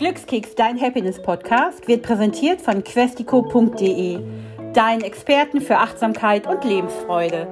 Glückskeks, 0.00 0.54
dein 0.54 0.80
Happiness-Podcast, 0.80 1.86
wird 1.86 2.02
präsentiert 2.02 2.62
von 2.62 2.82
questico.de, 2.82 4.18
deinen 4.72 5.02
Experten 5.02 5.60
für 5.60 5.76
Achtsamkeit 5.76 6.46
und 6.46 6.64
Lebensfreude. 6.64 7.46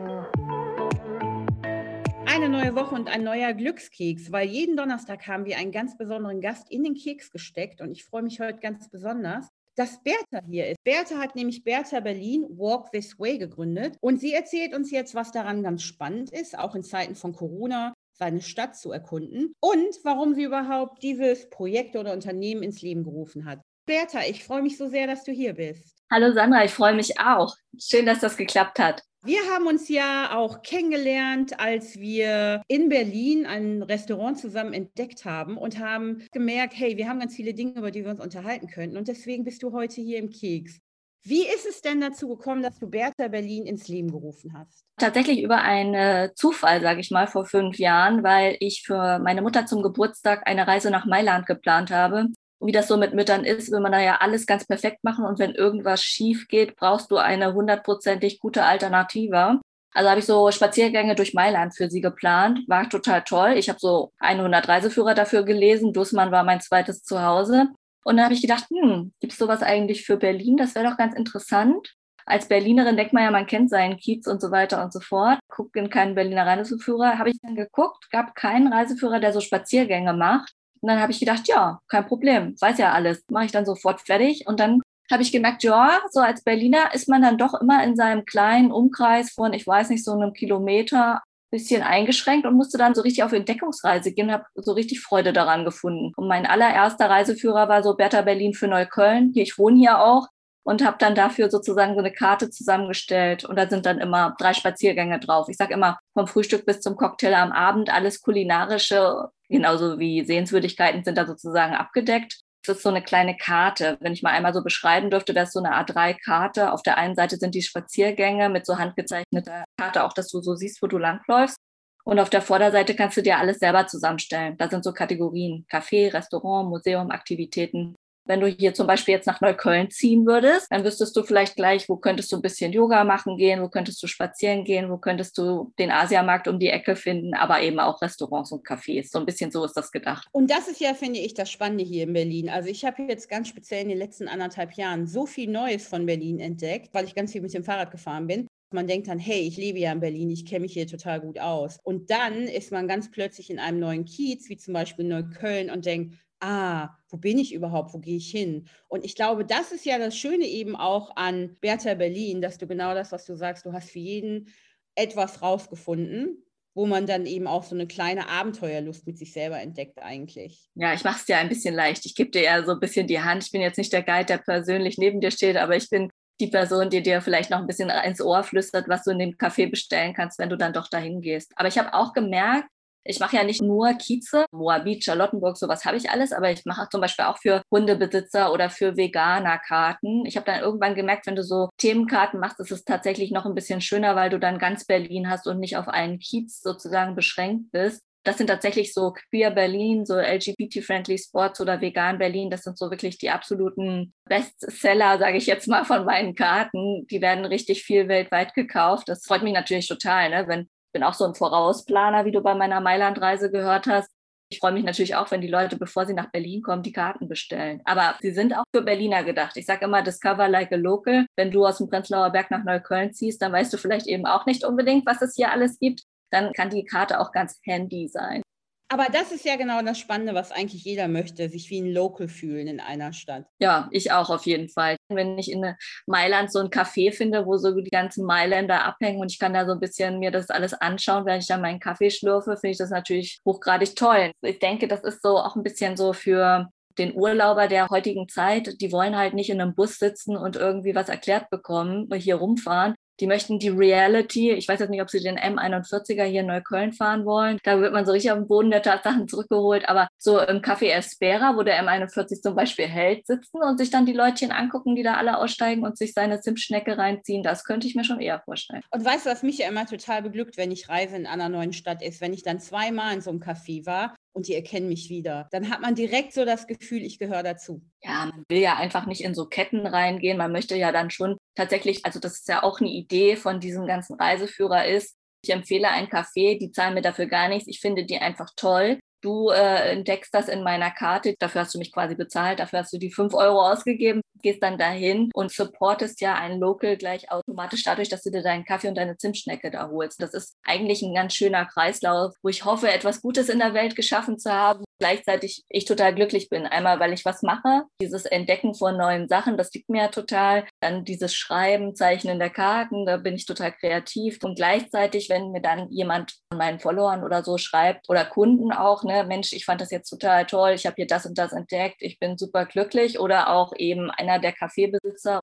Eine 2.25 2.49
neue 2.49 2.75
Woche 2.75 2.95
und 2.95 3.11
ein 3.11 3.23
neuer 3.23 3.53
Glückskeks, 3.53 4.33
weil 4.33 4.49
jeden 4.49 4.79
Donnerstag 4.79 5.27
haben 5.27 5.45
wir 5.45 5.59
einen 5.59 5.73
ganz 5.73 5.99
besonderen 5.99 6.41
Gast 6.41 6.71
in 6.71 6.85
den 6.85 6.95
Keks 6.95 7.31
gesteckt 7.31 7.83
und 7.83 7.93
ich 7.93 8.07
freue 8.07 8.23
mich 8.23 8.41
heute 8.41 8.61
ganz 8.61 8.89
besonders, 8.89 9.49
dass 9.75 10.03
Bertha 10.03 10.41
hier 10.49 10.69
ist. 10.69 10.83
Bertha 10.85 11.19
hat 11.19 11.37
nämlich 11.37 11.65
Bertha 11.65 12.01
Berlin 12.01 12.47
Walk 12.49 12.91
This 12.93 13.19
Way 13.19 13.37
gegründet 13.37 13.99
und 14.01 14.21
sie 14.21 14.33
erzählt 14.33 14.75
uns 14.75 14.91
jetzt, 14.91 15.15
was 15.15 15.33
daran 15.33 15.63
ganz 15.63 15.83
spannend 15.83 16.31
ist, 16.31 16.59
auch 16.59 16.75
in 16.75 16.83
Zeiten 16.83 17.15
von 17.15 17.35
Corona, 17.35 17.93
seine 18.19 18.43
Stadt 18.43 18.77
zu 18.77 18.93
erkunden 18.93 19.55
und 19.61 19.95
warum 20.03 20.35
sie 20.35 20.45
überhaupt 20.45 21.03
dieses 21.03 21.49
Projekt 21.51 21.97
oder 21.97 22.13
Unternehmen 22.13 22.63
ins 22.63 22.83
Leben 22.83 23.05
gerufen 23.05 23.45
hat. 23.45 23.61
Bertha, 23.87 24.21
ich 24.29 24.45
freue 24.45 24.63
mich 24.63 24.77
so 24.77 24.89
sehr, 24.89 25.07
dass 25.07 25.25
du 25.25 25.33
hier 25.33 25.55
bist. 25.55 26.03
Hallo 26.11 26.33
Sandra, 26.33 26.65
ich 26.65 26.73
freue 26.73 26.95
mich 26.95 27.19
auch. 27.21 27.55
Schön, 27.79 28.07
dass 28.07 28.21
das 28.21 28.37
geklappt 28.37 28.79
hat. 28.79 29.03
Wir 29.25 29.41
haben 29.53 29.67
uns 29.67 29.89
ja 29.89 30.37
auch 30.37 30.63
kennengelernt, 30.63 31.59
als 31.59 31.99
wir 31.99 32.63
in 32.69 32.89
Berlin 32.89 33.47
ein 33.47 33.83
Restaurant 33.83 34.39
zusammen 34.39 34.73
entdeckt 34.73 35.25
haben 35.25 35.59
und 35.59 35.79
haben 35.79 36.23
gemerkt, 36.33 36.75
hey, 36.77 36.97
wir 36.97 37.09
haben 37.09 37.19
ganz 37.19 37.35
viele 37.35 37.53
Dinge, 37.53 37.79
über 37.79 37.91
die 37.91 38.05
wir 38.05 38.11
uns 38.11 38.21
unterhalten 38.21 38.69
könnten. 38.69 38.97
Und 38.97 39.09
deswegen 39.09 39.45
bist 39.45 39.63
du 39.63 39.73
heute 39.73 40.01
hier 40.01 40.19
im 40.19 40.31
Keks. 40.31 40.79
Wie 41.25 41.47
ist 41.47 41.67
es 41.67 41.83
denn 41.83 42.01
dazu 42.01 42.29
gekommen, 42.29 42.63
dass 42.63 42.79
du 42.79 42.89
Bertha 42.89 43.29
Berlin 43.29 43.67
ins 43.67 43.89
Leben 43.89 44.11
gerufen 44.11 44.55
hast? 44.59 44.85
Tatsächlich 44.99 45.43
über 45.43 45.59
einen 45.59 46.31
Zufall, 46.35 46.81
sage 46.81 47.01
ich 47.01 47.11
mal, 47.11 47.27
vor 47.27 47.45
fünf 47.45 47.79
Jahren, 47.79 48.23
weil 48.23 48.57
ich 48.61 48.83
für 48.87 49.19
meine 49.19 49.43
Mutter 49.43 49.67
zum 49.67 49.83
Geburtstag 49.83 50.47
eine 50.47 50.67
Reise 50.67 50.91
nach 50.91 51.07
Mailand 51.07 51.47
geplant 51.47 51.91
habe. 51.91 52.27
Wie 52.61 52.73
das 52.73 52.89
so 52.89 52.97
mit 52.97 53.15
Müttern 53.15 53.45
ist, 53.45 53.71
will 53.71 53.81
man 53.81 53.93
da 53.93 54.01
ja 54.01 54.17
alles 54.21 54.47
ganz 54.47 54.67
perfekt 54.67 55.05
machen 55.05 55.25
und 55.25 55.39
wenn 55.39 55.55
irgendwas 55.55 56.03
schief 56.03 56.49
geht, 56.49 56.75
brauchst 56.77 57.11
du 57.11 57.17
eine 57.17 57.55
hundertprozentig 57.55 58.41
gute 58.41 58.65
Alternative. 58.65 59.61
Also 59.95 60.11
habe 60.11 60.21
ich 60.21 60.27
so 60.27 60.51
Spaziergänge 60.51 61.15
durch 61.15 61.35
Mailand 61.35 61.77
für 61.77 61.89
sie 61.89 62.01
geplant. 62.01 62.61
War 62.69 62.89
total 62.89 63.23
toll. 63.23 63.53
Ich 63.57 63.69
habe 63.69 63.79
so 63.79 64.13
100 64.19 64.69
Reiseführer 64.69 65.15
dafür 65.15 65.45
gelesen. 65.45 65.93
Dussmann 65.93 66.33
war 66.33 66.45
mein 66.45 66.61
zweites 66.61 67.03
Zuhause. 67.03 67.69
Und 68.09 68.17
dann 68.17 68.25
habe 68.25 68.33
ich 68.33 68.41
gedacht, 68.41 68.65
hm, 68.71 69.13
gibt 69.21 69.35
es 69.35 69.39
sowas 69.39 69.63
eigentlich 69.63 70.07
für 70.07 70.17
Berlin? 70.17 70.57
Das 70.57 70.75
wäre 70.75 70.89
doch 70.89 70.97
ganz 70.97 71.15
interessant. 71.15 71.95
Als 72.25 72.49
Berlinerin 72.49 72.97
denkt 72.97 73.13
man 73.13 73.25
ja, 73.25 73.31
man 73.31 73.47
kennt 73.47 73.69
seinen 73.69 73.99
Kiez 73.99 74.27
und 74.27 74.41
so 74.41 74.51
weiter 74.51 74.83
und 74.83 74.95
so 74.95 75.01
fort. 75.01 75.39
Guckt 75.55 75.77
in 75.77 75.91
keinen 75.91 76.15
Berliner 76.15 76.47
Reiseführer. 76.47 77.19
Habe 77.19 77.29
ich 77.29 77.37
dann 77.43 77.55
geguckt, 77.55 78.11
gab 78.11 78.35
keinen 78.35 78.73
Reiseführer, 78.73 79.21
der 79.21 79.35
so 79.35 79.41
Spaziergänge 79.41 80.15
macht. 80.15 80.55
Und 80.81 80.89
dann 80.89 81.01
habe 81.01 81.13
ich 81.13 81.21
gedacht, 81.21 81.49
ja, 81.49 81.81
kein 81.87 82.07
Problem, 82.07 82.55
weiß 82.59 82.79
ja 82.79 82.93
alles. 82.93 83.23
Mache 83.31 83.45
ich 83.45 83.53
dann 83.53 83.67
sofort 83.67 84.01
fertig. 84.01 84.47
Und 84.47 84.59
dann 84.59 84.81
habe 85.11 85.23
ich 85.23 85.31
gemerkt, 85.31 85.63
ja, 85.63 86.01
so 86.11 86.21
als 86.21 86.43
Berliner 86.43 86.95
ist 86.95 87.11
man 87.11 87.21
dann 87.21 87.37
doch 87.37 87.61
immer 87.61 87.85
in 87.85 87.95
seinem 87.95 88.25
kleinen 88.25 88.73
Umkreis 88.73 89.33
von, 89.33 89.53
ich 89.53 89.67
weiß 89.67 89.91
nicht, 89.91 90.03
so 90.03 90.13
einem 90.13 90.33
Kilometer 90.33 91.21
bisschen 91.51 91.83
eingeschränkt 91.83 92.47
und 92.47 92.55
musste 92.55 92.79
dann 92.79 92.95
so 92.95 93.03
richtig 93.03 93.25
auf 93.25 93.33
Entdeckungsreise 93.33 94.13
gehen, 94.13 94.31
habe 94.31 94.45
so 94.55 94.73
richtig 94.73 95.01
Freude 95.01 95.33
daran 95.33 95.65
gefunden. 95.65 96.13
Und 96.17 96.29
mein 96.29 96.47
allererster 96.47 97.09
Reiseführer 97.09 97.69
war 97.69 97.83
so 97.83 97.95
Bertha 97.95 98.23
Berlin 98.23 98.55
für 98.55 98.69
Neukölln. 98.69 99.33
Hier, 99.33 99.43
ich 99.43 99.59
wohne 99.59 99.79
hier 99.79 100.01
auch 100.01 100.29
und 100.69 100.85
habe 100.85 100.99
dann 100.99 101.15
dafür 101.15 101.51
sozusagen 101.51 101.95
so 101.95 102.01
eine 102.01 102.13
Karte 102.13 102.51
zusammengestellt 102.51 103.45
und 103.45 103.57
da 103.57 103.67
sind 103.69 103.87
dann 103.87 103.99
immer 103.99 104.35
drei 104.39 104.53
Spaziergänge 104.53 105.19
drauf. 105.19 105.49
Ich 105.49 105.57
sage 105.57 105.73
immer 105.73 105.99
vom 106.13 106.27
Frühstück 106.27 106.67
bis 106.67 106.81
zum 106.81 106.95
Cocktail 106.95 107.35
am 107.35 107.53
Abend 107.53 107.91
alles 107.91 108.21
kulinarische, 108.21 109.31
genauso 109.49 109.99
wie 109.99 110.27
Sehenswürdigkeiten 110.27 111.05
sind 111.05 111.17
da 111.17 111.27
sozusagen 111.27 111.75
abgedeckt. 111.75 112.43
Das 112.67 112.79
ist 112.79 112.83
so 112.83 112.89
eine 112.89 113.03
kleine 113.03 113.37
Karte. 113.37 113.97
Wenn 114.01 114.13
ich 114.13 114.23
mal 114.23 114.33
einmal 114.33 114.53
so 114.53 114.63
beschreiben 114.63 115.11
dürfte, 115.11 115.35
wäre 115.35 115.47
es 115.47 115.53
so 115.53 115.61
eine 115.61 115.75
A3-Karte. 115.75 116.73
Auf 116.73 116.83
der 116.83 116.99
einen 116.99 117.15
Seite 117.15 117.37
sind 117.37 117.55
die 117.55 117.63
Spaziergänge 117.63 118.49
mit 118.49 118.67
so 118.67 118.79
handgezeichneter 118.79 119.65
Karte, 119.79 120.05
auch 120.05 120.13
dass 120.13 120.29
du 120.29 120.41
so 120.41 120.55
siehst, 120.55 120.83
wo 120.83 120.87
du 120.87 120.99
langläufst. 120.99 121.57
Und 122.05 122.19
auf 122.21 122.31
der 122.31 122.43
Vorderseite 122.43 122.97
kannst 122.97 123.17
du 123.17 123.23
dir 123.23 123.39
alles 123.39 123.59
selber 123.59 123.87
zusammenstellen. 123.87 124.57
Da 124.57 124.71
sind 124.71 124.83
so 124.83 124.93
Kategorien 124.93 125.67
Café, 125.71 126.13
Restaurant, 126.13 126.69
Museum, 126.71 127.11
Aktivitäten. 127.11 127.95
Wenn 128.29 128.41
du 128.41 128.47
hier 128.47 128.75
zum 128.75 128.87
Beispiel 128.87 129.15
jetzt 129.15 129.27
nach 129.27 129.41
Neukölln 129.41 129.91
ziehen 129.91 130.27
würdest, 130.27 130.71
dann 130.71 130.85
wüsstest 130.85 131.17
du 131.17 131.23
vielleicht 131.23 131.57
gleich, 131.57 131.89
wo 131.89 131.97
könntest 131.97 132.31
du 132.31 132.37
ein 132.37 132.43
bisschen 132.43 132.73
Yoga 132.73 133.03
machen 133.03 133.39
gehen, 133.39 133.63
wo 133.63 133.69
könntest 133.69 134.03
du 134.03 134.07
spazieren 134.07 134.65
gehen, 134.65 134.91
wo 134.91 134.99
könntest 134.99 135.39
du 135.39 135.73
den 135.79 135.91
Asiamarkt 135.91 136.47
um 136.47 136.59
die 136.59 136.69
Ecke 136.69 136.95
finden, 136.95 137.33
aber 137.35 137.63
eben 137.63 137.81
auch 137.81 138.03
Restaurants 138.03 138.53
und 138.53 138.67
Cafés. 138.67 139.11
So 139.11 139.19
ein 139.19 139.25
bisschen 139.25 139.51
so 139.51 139.65
ist 139.65 139.73
das 139.73 139.91
gedacht. 139.91 140.29
Und 140.31 140.51
das 140.51 140.69
ist 140.69 140.81
ja, 140.81 140.93
finde 140.93 141.21
ich, 141.21 141.33
das 141.33 141.51
Spannende 141.51 141.85
hier 141.85 142.05
in 142.05 142.13
Berlin. 142.13 142.51
Also 142.51 142.69
ich 142.69 142.85
habe 142.85 143.03
jetzt 143.05 143.31
ganz 143.31 143.49
speziell 143.49 143.83
in 143.83 143.89
den 143.89 143.99
letzten 143.99 144.29
anderthalb 144.29 144.75
Jahren 144.75 145.07
so 145.07 145.25
viel 145.25 145.51
Neues 145.51 145.87
von 145.87 146.05
Berlin 146.05 146.39
entdeckt, 146.39 146.93
weil 146.93 147.07
ich 147.07 147.15
ganz 147.15 147.33
viel 147.33 147.41
mit 147.41 147.55
dem 147.55 147.65
Fahrrad 147.65 147.91
gefahren 147.91 148.27
bin. 148.27 148.47
Man 148.71 148.87
denkt 148.87 149.09
dann, 149.09 149.19
hey, 149.19 149.41
ich 149.41 149.57
lebe 149.57 149.79
ja 149.79 149.93
in 149.93 150.01
Berlin, 150.01 150.31
ich 150.31 150.45
kenne 150.45 150.61
mich 150.61 150.75
hier 150.75 150.87
total 150.87 151.23
gut 151.23 151.39
aus. 151.39 151.79
Und 151.83 152.11
dann 152.11 152.43
ist 152.43 152.71
man 152.71 152.87
ganz 152.87 153.11
plötzlich 153.11 153.49
in 153.49 153.59
einem 153.59 153.79
neuen 153.79 154.05
Kiez, 154.05 154.51
wie 154.51 154.59
zum 154.59 154.75
Beispiel 154.75 155.07
Neukölln, 155.07 155.71
und 155.71 155.87
denkt, 155.87 156.19
ah, 156.41 156.91
wo 157.09 157.17
bin 157.17 157.39
ich 157.39 157.55
überhaupt, 157.55 157.95
wo 157.95 157.99
gehe 157.99 158.17
ich 158.17 158.31
hin? 158.31 158.69
Und 158.89 159.05
ich 159.05 159.15
glaube, 159.15 159.45
das 159.45 159.73
ist 159.73 159.85
ja 159.85 159.99
das 159.99 160.17
Schöne 160.17 160.45
eben 160.45 160.77
auch 160.77 161.17
an 161.17 161.57
Bertha 161.61 161.95
Berlin, 161.95 162.41
dass 162.41 162.59
du 162.59 162.67
genau 162.67 162.95
das, 162.95 163.13
was 163.13 163.25
du 163.25 163.35
sagst, 163.37 163.67
du 163.67 163.73
hast 163.73 163.91
für 163.91 163.99
jeden 163.99 164.49
etwas 164.95 165.43
rausgefunden, 165.43 166.45
wo 166.75 166.87
man 166.87 167.07
dann 167.07 167.27
eben 167.27 167.47
auch 167.47 167.65
so 167.65 167.75
eine 167.75 167.87
kleine 167.87 168.29
Abenteuerlust 168.29 169.07
mit 169.07 169.19
sich 169.19 169.33
selber 169.33 169.61
entdeckt 169.61 170.01
eigentlich. 170.01 170.69
Ja, 170.75 170.93
ich 170.93 171.05
mache 171.05 171.19
es 171.19 171.25
dir 171.25 171.39
ein 171.39 171.49
bisschen 171.49 171.75
leicht. 171.75 172.07
Ich 172.07 172.15
gebe 172.15 172.31
dir 172.31 172.43
ja 172.43 172.65
so 172.65 172.73
ein 172.73 172.81
bisschen 172.81 173.07
die 173.07 173.21
Hand. 173.21 173.45
Ich 173.45 173.51
bin 173.51 173.61
jetzt 173.61 173.79
nicht 173.79 173.93
der 173.93 174.03
Guide, 174.03 174.27
der 174.27 174.39
persönlich 174.39 174.99
neben 174.99 175.21
dir 175.21 175.31
steht, 175.31 175.57
aber 175.57 175.77
ich 175.77 175.89
bin 175.89 176.11
die 176.41 176.47
Person, 176.47 176.89
die 176.89 177.03
dir 177.03 177.21
vielleicht 177.21 177.51
noch 177.51 177.59
ein 177.59 177.67
bisschen 177.67 177.91
ins 177.91 178.21
Ohr 178.21 178.45
flüstert, 178.45 178.89
was 178.89 179.03
du 179.03 179.11
in 179.11 179.19
dem 179.19 179.33
Café 179.33 179.69
bestellen 179.69 180.15
kannst, 180.15 180.39
wenn 180.39 180.49
du 180.49 180.57
dann 180.57 180.73
doch 180.73 180.89
dahin 180.89 181.21
gehst. 181.21 181.53
Aber 181.57 181.69
ich 181.69 181.79
habe 181.79 181.95
auch 181.95 182.13
gemerkt, 182.13 182.69
ich 183.05 183.21
mache 183.21 183.37
ja 183.37 183.45
nicht 183.45 183.63
nur 183.63 183.93
Kieze, 183.95 184.47
Moabit, 184.53 185.05
Charlottenburg, 185.05 185.57
sowas 185.57 185.85
habe 185.85 185.97
ich 185.97 186.11
alles, 186.11 186.33
aber 186.33 186.51
ich 186.51 186.65
mache 186.65 186.89
zum 186.91 187.01
Beispiel 187.01 187.25
auch 187.25 187.39
für 187.39 187.63
Hundebesitzer 187.71 188.53
oder 188.53 188.71
für 188.71 188.97
Veganer 188.97 189.59
Karten. 189.59 190.27
Ich 190.27 190.37
habe 190.37 190.47
dann 190.47 190.61
irgendwann 190.61 190.95
gemerkt, 190.95 191.27
wenn 191.27 191.37
du 191.37 191.43
so 191.43 191.69
Themenkarten 191.79 192.41
machst, 192.41 192.61
ist 192.61 192.73
es 192.73 192.85
tatsächlich 192.85 193.31
noch 193.31 193.47
ein 193.47 193.55
bisschen 193.55 193.81
schöner, 193.81 194.17
weil 194.17 194.31
du 194.31 194.39
dann 194.39 194.59
ganz 194.59 194.85
Berlin 194.85 195.31
hast 195.31 195.47
und 195.47 195.59
nicht 195.59 195.77
auf 195.77 195.89
einen 195.89 196.19
Kiez 196.19 196.61
sozusagen 196.61 197.15
beschränkt 197.15 197.73
bist. 197.73 198.03
Das 198.25 198.37
sind 198.37 198.49
tatsächlich 198.49 198.93
so 198.93 199.15
Queer 199.31 199.51
Berlin, 199.51 200.05
so 200.05 200.19
LGBT-friendly 200.19 201.17
Sports 201.17 201.63
oder 201.63 201.81
Vegan 201.81 202.19
Berlin. 202.19 202.51
Das 202.51 202.63
sind 202.63 202.77
so 202.77 202.91
wirklich 202.91 203.17
die 203.17 203.31
absoluten 203.31 204.13
Bestseller, 204.27 205.19
sage 205.19 205.39
ich 205.39 205.47
jetzt 205.47 205.67
mal, 205.67 205.85
von 205.85 206.05
meinen 206.05 206.35
Karten. 206.35 207.07
Die 207.07 207.23
werden 207.23 207.47
richtig 207.47 207.85
viel 207.85 208.09
weltweit 208.09 208.53
gekauft. 208.53 209.09
Das 209.09 209.25
freut 209.25 209.43
mich 209.43 209.55
natürlich 209.55 209.89
total, 209.89 210.29
ne? 210.29 210.45
wenn 210.47 210.69
bin 210.93 211.03
auch 211.03 211.15
so 211.15 211.25
ein 211.25 211.35
Vorausplaner, 211.35 212.25
wie 212.25 212.33
du 212.33 212.41
bei 212.41 212.55
meiner 212.55 212.81
Mailand-Reise 212.81 213.51
gehört 213.51 213.87
hast. 213.87 214.11
Ich 214.51 214.61
freue 214.61 214.73
mich 214.73 214.85
natürlich 214.85 215.15
auch, 215.15 215.31
wenn 215.31 215.43
die 215.43 215.49
Leute, 215.49 215.77
bevor 215.77 216.07
sie 216.07 216.15
nach 216.15 216.31
Berlin 216.31 216.63
kommen, 216.63 216.83
die 216.83 216.93
Karten 216.93 217.29
bestellen. 217.29 217.83
Aber 217.85 218.15
sie 218.21 218.31
sind 218.31 218.55
auch 218.55 218.65
für 218.75 218.81
Berliner 218.81 219.23
gedacht. 219.23 219.57
Ich 219.59 219.67
sage 219.67 219.85
immer, 219.85 220.03
discover 220.03 220.49
like 220.49 220.73
a 220.73 220.77
local. 220.77 221.27
Wenn 221.37 221.51
du 221.51 221.67
aus 221.67 221.79
dem 221.79 221.89
Prenzlauer 221.89 222.31
Berg 222.31 222.51
nach 222.51 222.65
Neukölln 222.65 223.13
ziehst, 223.13 223.43
dann 223.43 223.53
weißt 223.53 223.73
du 223.73 223.77
vielleicht 223.77 224.07
eben 224.07 224.25
auch 224.25 224.47
nicht 224.47 224.65
unbedingt, 224.65 225.05
was 225.05 225.21
es 225.21 225.35
hier 225.35 225.53
alles 225.53 225.79
gibt. 225.79 226.05
Dann 226.31 226.53
kann 226.55 226.71
die 226.71 226.85
Karte 226.85 227.21
auch 227.21 227.33
ganz 227.33 227.59
handy 227.63 228.09
sein. 228.09 228.43
Aber 228.91 229.07
das 229.13 229.33
ist 229.33 229.45
ja 229.45 229.57
genau 229.57 229.83
das 229.83 229.99
Spannende, 229.99 230.35
was 230.35 230.51
eigentlich 230.51 230.83
jeder 230.83 231.09
möchte, 231.09 231.51
sich 231.51 231.69
wie 231.69 231.83
ein 231.83 231.93
Local 231.93 232.27
fühlen 232.27 232.67
in 232.69 232.81
einer 232.81 233.13
Stadt. 233.13 233.45
Ja, 233.59 233.89
ich 233.91 234.13
auch 234.13 234.31
auf 234.31 234.47
jeden 234.47 234.71
Fall. 234.71 234.97
Wenn 235.09 235.39
ich 235.39 235.53
in 235.53 235.75
Mailand 236.07 236.51
so 236.51 236.59
ein 236.59 236.71
Café 236.71 237.13
finde, 237.13 237.45
wo 237.45 237.59
so 237.59 237.79
die 237.79 237.91
ganzen 237.91 238.25
Mailänder 238.25 238.85
abhängen 238.85 239.21
und 239.21 239.31
ich 239.31 239.39
kann 239.39 239.53
da 239.53 239.67
so 239.67 239.73
ein 239.73 239.81
bisschen 239.81 240.19
mir 240.19 240.31
das 240.31 240.49
alles 240.49 240.73
anschauen, 240.73 241.27
während 241.27 241.43
ich 241.43 241.49
dann 241.49 241.61
meinen 241.61 241.81
Kaffee 241.81 242.11
schlürfe, 242.11 242.57
finde 242.57 242.73
ich 242.73 242.79
das 242.79 242.89
natürlich 242.89 243.41
hochgradig 243.45 243.95
toll. 243.95 244.33
Ich 244.41 244.59
denke, 244.59 244.89
das 244.89 245.01
ist 245.05 245.23
so 245.23 245.37
auch 245.37 245.55
ein 245.55 245.63
bisschen 245.63 245.99
so 245.99 246.15
für 246.15 246.71
den 246.97 247.15
Urlauber 247.15 247.69
der 247.69 247.89
heutigen 247.89 248.29
Zeit, 248.29 248.81
die 248.81 248.91
wollen 248.91 249.17
halt 249.17 249.35
nicht 249.35 249.51
in 249.51 249.61
einem 249.61 249.75
Bus 249.75 249.99
sitzen 249.99 250.37
und 250.37 250.57
irgendwie 250.57 250.95
was 250.95 251.09
erklärt 251.09 251.51
bekommen, 251.51 252.09
hier 252.15 252.37
rumfahren, 252.37 252.95
die 253.21 253.27
möchten 253.27 253.59
die 253.59 253.69
Reality, 253.69 254.53
ich 254.53 254.69
weiß 254.69 254.81
jetzt 254.81 254.91
nicht, 254.91 255.03
ob 255.03 255.11
sie 255.11 255.21
den 255.21 255.39
M41er 255.39 256.25
hier 256.25 256.41
in 256.41 256.47
Neukölln 256.47 256.93
fahren 256.93 257.25
wollen. 257.25 257.59
Da 257.65 257.81
wird 257.81 257.93
man 257.93 258.07
so 258.07 258.13
richtig 258.13 258.31
auf 258.31 258.39
den 258.39 258.49
Boden 258.49 258.71
der 258.71 258.83
Tatsachen 258.83 259.29
zurückgeholt. 259.29 259.89
Aber 259.89 260.09
so 260.19 260.41
im 260.41 260.63
Café 260.63 260.91
Espera, 260.93 261.57
wo 261.57 261.63
der 261.63 261.83
M41 261.83 262.41
zum 262.41 262.55
Beispiel 262.55 262.87
hält, 262.87 263.27
sitzen 263.27 263.59
und 263.59 263.79
sich 263.79 263.91
dann 263.91 264.07
die 264.07 264.13
Leutchen 264.13 264.53
angucken, 264.53 264.95
die 264.95 265.03
da 265.03 265.15
alle 265.15 265.39
aussteigen 265.39 265.85
und 265.85 265.99
sich 265.99 266.13
seine 266.13 266.41
Zimtschnecke 266.41 266.97
reinziehen, 266.97 267.43
das 267.43 267.65
könnte 267.65 267.87
ich 267.87 267.95
mir 267.95 268.05
schon 268.05 268.21
eher 268.21 268.41
vorstellen. 268.41 268.83
Und 268.91 269.05
weißt 269.05 269.27
du, 269.27 269.31
was 269.31 269.43
mich 269.43 269.59
ja 269.59 269.69
immer 269.69 269.87
total 269.87 270.23
beglückt, 270.23 270.57
wenn 270.57 270.71
ich 270.71 270.89
reise 270.89 271.17
in 271.17 271.27
einer 271.27 271.49
neuen 271.49 271.73
Stadt 271.73 272.03
ist, 272.03 272.21
wenn 272.21 272.33
ich 272.33 272.43
dann 272.43 272.61
zweimal 272.61 273.15
in 273.15 273.21
so 273.21 273.31
einem 273.31 273.41
Café 273.41 273.85
war 273.87 274.15
und 274.33 274.47
die 274.47 274.55
erkennen 274.55 274.89
mich 274.89 275.11
wieder. 275.11 275.49
Dann 275.51 275.69
hat 275.69 275.81
man 275.81 275.95
direkt 275.97 276.33
so 276.33 276.45
das 276.45 276.67
Gefühl, 276.67 277.03
ich 277.03 277.19
gehöre 277.19 277.43
dazu. 277.43 277.83
Ja, 278.03 278.27
man 278.27 278.45
will 278.49 278.61
ja 278.61 278.77
einfach 278.77 279.07
nicht 279.07 279.23
in 279.25 279.35
so 279.35 279.47
Ketten 279.47 279.85
reingehen. 279.85 280.39
Man 280.39 280.53
möchte 280.53 280.77
ja 280.77 280.93
dann 280.93 281.11
schon 281.11 281.38
tatsächlich, 281.59 282.07
also 282.07 282.21
das 282.21 282.39
ist 282.39 282.49
ja 282.49 282.63
auch 282.63 282.81
eine 282.81 282.89
Idee 282.89 283.37
von 283.37 283.61
diesem 283.61 283.87
ganzen 283.87 284.15
Reiseführer 284.15 284.87
ist, 284.87 285.15
ich 285.43 285.51
empfehle 285.51 285.89
ein 285.89 286.09
Café, 286.09 286.59
die 286.59 286.73
zahlen 286.73 286.95
mir 286.95 287.03
dafür 287.03 287.27
gar 287.27 287.49
nichts. 287.49 287.69
Ich 287.69 287.81
finde 287.81 288.05
die 288.05 288.19
einfach 288.19 288.51
toll. 288.57 288.99
du 289.21 289.51
äh, 289.51 289.93
entdeckst 289.93 290.33
das 290.33 290.49
in 290.49 290.63
meiner 290.63 290.93
Karte, 290.93 291.35
dafür 291.41 291.63
hast 291.63 291.75
du 291.75 291.79
mich 291.79 291.93
quasi 291.93 292.15
bezahlt, 292.15 292.61
dafür 292.61 292.81
hast 292.81 292.93
du 292.93 292.99
die 292.99 293.11
5 293.13 293.35
Euro 293.35 293.61
ausgegeben, 293.69 294.21
gehst 294.43 294.63
dann 294.63 294.79
dahin 294.79 295.29
und 295.35 295.51
supportest 295.51 296.21
ja 296.21 296.35
ein 296.35 296.61
Local 296.61 296.97
gleich 296.97 297.29
automatisch 297.33 297.83
dadurch, 297.83 298.09
dass 298.09 298.23
du 298.23 298.31
dir 298.31 298.43
deinen 298.43 298.65
Kaffee 298.65 298.87
und 298.87 298.97
deine 298.97 299.17
Zimtschnecke 299.17 299.73
da 299.73 299.89
holst. 299.89 300.23
Das 300.23 300.35
ist 300.35 300.55
eigentlich 300.65 301.03
ein 301.03 301.15
ganz 301.15 301.35
schöner 301.35 301.67
Kreislauf, 301.67 302.35
wo 302.43 302.49
ich 302.49 302.65
hoffe, 302.65 302.93
etwas 302.93 303.21
Gutes 303.21 303.49
in 303.49 303.59
der 303.59 303.75
Welt 303.75 303.97
geschaffen 303.97 304.39
zu 304.39 304.53
haben, 304.53 304.85
gleichzeitig 304.99 305.65
ich 305.69 305.85
total 305.85 306.15
glücklich 306.15 306.49
bin. 306.49 306.67
Einmal, 306.67 307.01
weil 307.01 307.13
ich 307.13 307.25
was 307.25 307.43
mache, 307.43 307.85
dieses 308.01 308.25
Entdecken 308.25 308.75
von 308.75 308.97
neuen 308.97 309.29
Sachen, 309.29 309.57
das 309.57 309.73
liegt 309.73 309.89
mir 309.89 310.03
ja 310.03 310.09
total. 310.09 310.65
Dann 310.81 311.05
dieses 311.05 311.35
Schreiben, 311.35 311.95
Zeichnen 311.95 312.39
der 312.39 312.51
Karten, 312.51 313.07
da 313.07 313.17
bin 313.17 313.35
ich 313.35 313.47
total 313.47 313.73
kreativ. 313.73 314.39
Und 314.43 314.57
gleichzeitig, 314.57 315.29
wenn 315.29 315.51
mir 315.53 315.63
dann 315.63 315.91
jemand 315.91 316.39
von 316.51 316.59
meinen 316.59 316.81
Followern 316.81 317.25
oder 317.25 317.43
so 317.45 317.59
schreibt 317.59 318.09
oder 318.09 318.25
Kunden 318.25 318.73
auch, 318.73 319.05
ne, 319.05 319.25
Mensch, 319.25 319.53
ich 319.53 319.65
fand 319.65 319.81
das 319.81 319.91
jetzt 319.91 320.11
total 320.11 320.47
toll, 320.47 320.73
ich 320.73 320.87
habe 320.87 320.97
hier 320.97 321.07
das 321.07 321.27
und 321.27 321.39
das 321.39 321.53
entdeckt, 321.53 321.97
ich 322.01 322.19
bin 322.19 322.39
super 322.39 322.67
glücklich. 322.67 323.19
Oder 323.21 323.51
auch 323.51 323.73
eben 323.77 324.11
einer 324.11 324.39
der 324.39 324.53
Kaffeebesitzer 324.53 325.41